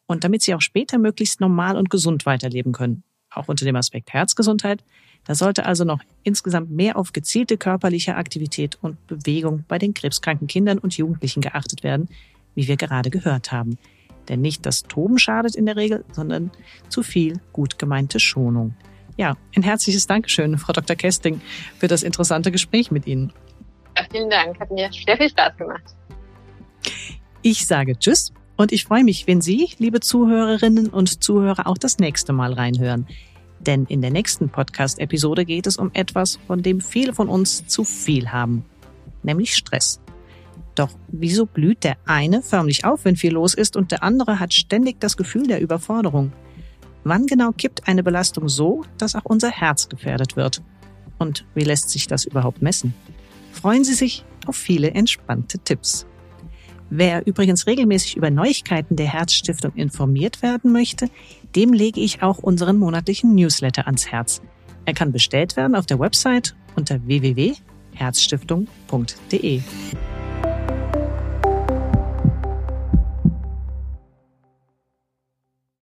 Und 0.08 0.24
damit 0.24 0.42
sie 0.42 0.54
auch 0.54 0.62
später 0.62 0.98
möglichst 0.98 1.40
normal 1.40 1.78
und 1.78 1.90
gesund 1.90 2.26
weiterleben 2.26 2.72
können, 2.72 3.04
auch 3.30 3.48
unter 3.48 3.66
dem 3.66 3.76
Aspekt 3.76 4.14
Herzgesundheit, 4.14 4.84
da 5.26 5.36
sollte 5.36 5.66
also 5.66 5.86
noch 5.86 6.02
insgesamt 6.24 6.70
mehr 6.70 6.98
auf 6.98 7.14
gezielte 7.14 7.58
körperliche 7.58 8.16
Aktivität 8.16 8.78
und 8.82 9.08
Bewegung 9.08 9.64
bei 9.68 9.78
den 9.78 9.94
krebskranken 9.94 10.48
Kindern 10.48 10.78
und 10.78 10.98
Jugendlichen 10.98 11.42
geachtet 11.42 11.84
werden, 11.84 12.10
wie 12.56 12.68
wir 12.68 12.76
gerade 12.76 13.10
gehört 13.10 13.52
haben. 13.52 13.78
Denn 14.28 14.42
nicht 14.42 14.66
das 14.66 14.84
Toben 14.84 15.18
schadet 15.18 15.56
in 15.56 15.66
der 15.66 15.76
Regel, 15.76 16.04
sondern 16.12 16.52
zu 16.90 17.04
viel 17.04 17.40
gut 17.54 17.80
gemeinte 17.80 18.20
Schonung. 18.20 18.76
Ja, 19.16 19.38
ein 19.56 19.64
herzliches 19.64 20.08
Dankeschön, 20.08 20.58
Frau 20.58 20.74
Dr. 20.74 20.96
Kesting, 20.96 21.42
für 21.78 21.88
das 21.88 22.04
interessante 22.04 22.52
Gespräch 22.52 22.92
mit 22.92 23.06
Ihnen. 23.06 23.32
Ja, 23.98 24.06
vielen 24.12 24.30
Dank, 24.30 24.60
hat 24.60 24.72
mir 24.72 24.90
sehr 24.92 25.18
viel 25.18 25.30
Spaß 25.30 25.58
gemacht. 25.58 25.84
Ich 27.42 27.66
sage 27.66 27.98
Tschüss 27.98 28.34
und 28.56 28.72
ich 28.72 28.86
freue 28.86 29.04
mich, 29.04 29.28
wenn 29.28 29.42
Sie, 29.42 29.70
liebe 29.80 30.00
Zuhörerinnen 30.00 30.90
und 30.90 31.24
Zuhörer, 31.24 31.68
auch 31.68 31.78
das 31.78 31.98
nächste 32.00 32.34
Mal 32.34 32.54
reinhören. 32.54 33.08
Denn 33.60 33.86
in 33.86 34.02
der 34.02 34.12
nächsten 34.12 34.50
Podcast-Episode 34.50 35.46
geht 35.46 35.68
es 35.68 35.78
um 35.78 35.92
etwas, 35.94 36.38
von 36.48 36.62
dem 36.62 36.82
viele 36.82 37.14
von 37.14 37.30
uns 37.30 37.66
zu 37.68 37.84
viel 37.84 38.32
haben, 38.32 38.66
nämlich 39.24 39.56
Stress. 39.56 40.02
Doch 40.76 40.90
wieso 41.08 41.46
blüht 41.46 41.84
der 41.84 41.98
eine 42.06 42.42
förmlich 42.42 42.84
auf, 42.84 43.06
wenn 43.06 43.16
viel 43.16 43.34
los 43.34 43.54
ist, 43.54 43.76
und 43.76 43.92
der 43.92 44.04
andere 44.04 44.40
hat 44.40 44.54
ständig 44.54 45.00
das 45.00 45.18
Gefühl 45.18 45.48
der 45.48 45.62
Überforderung? 45.62 46.34
Wann 47.04 47.26
genau 47.26 47.52
kippt 47.52 47.88
eine 47.88 48.04
Belastung 48.04 48.50
so, 48.50 48.84
dass 48.98 49.16
auch 49.16 49.26
unser 49.26 49.52
Herz 49.52 49.90
gefährdet 49.90 50.36
wird? 50.36 50.62
Und 51.18 51.46
wie 51.54 51.64
lässt 51.64 51.90
sich 51.90 52.08
das 52.08 52.26
überhaupt 52.26 52.62
messen? 52.62 52.94
Freuen 53.52 53.84
Sie 53.84 53.94
sich 53.94 54.26
auf 54.48 54.56
viele 54.56 54.92
entspannte 54.92 55.60
Tipps. 55.60 56.06
Wer 56.96 57.26
übrigens 57.26 57.66
regelmäßig 57.66 58.18
über 58.18 58.30
Neuigkeiten 58.30 58.96
der 58.96 59.08
Herzstiftung 59.08 59.74
informiert 59.74 60.44
werden 60.44 60.72
möchte, 60.72 61.10
dem 61.56 61.74
lege 61.74 62.00
ich 62.00 62.22
auch 62.22 62.38
unseren 62.38 62.78
monatlichen 62.78 63.34
Newsletter 63.34 63.88
ans 63.88 64.12
Herz. 64.12 64.44
Er 64.86 64.94
kann 64.94 65.12
bestellt 65.12 65.58
werden 65.58 65.74
auf 65.74 65.88
der 65.88 66.00
Website 66.00 66.56
unter 66.76 67.04
www.herzstiftung.de. 67.08 69.62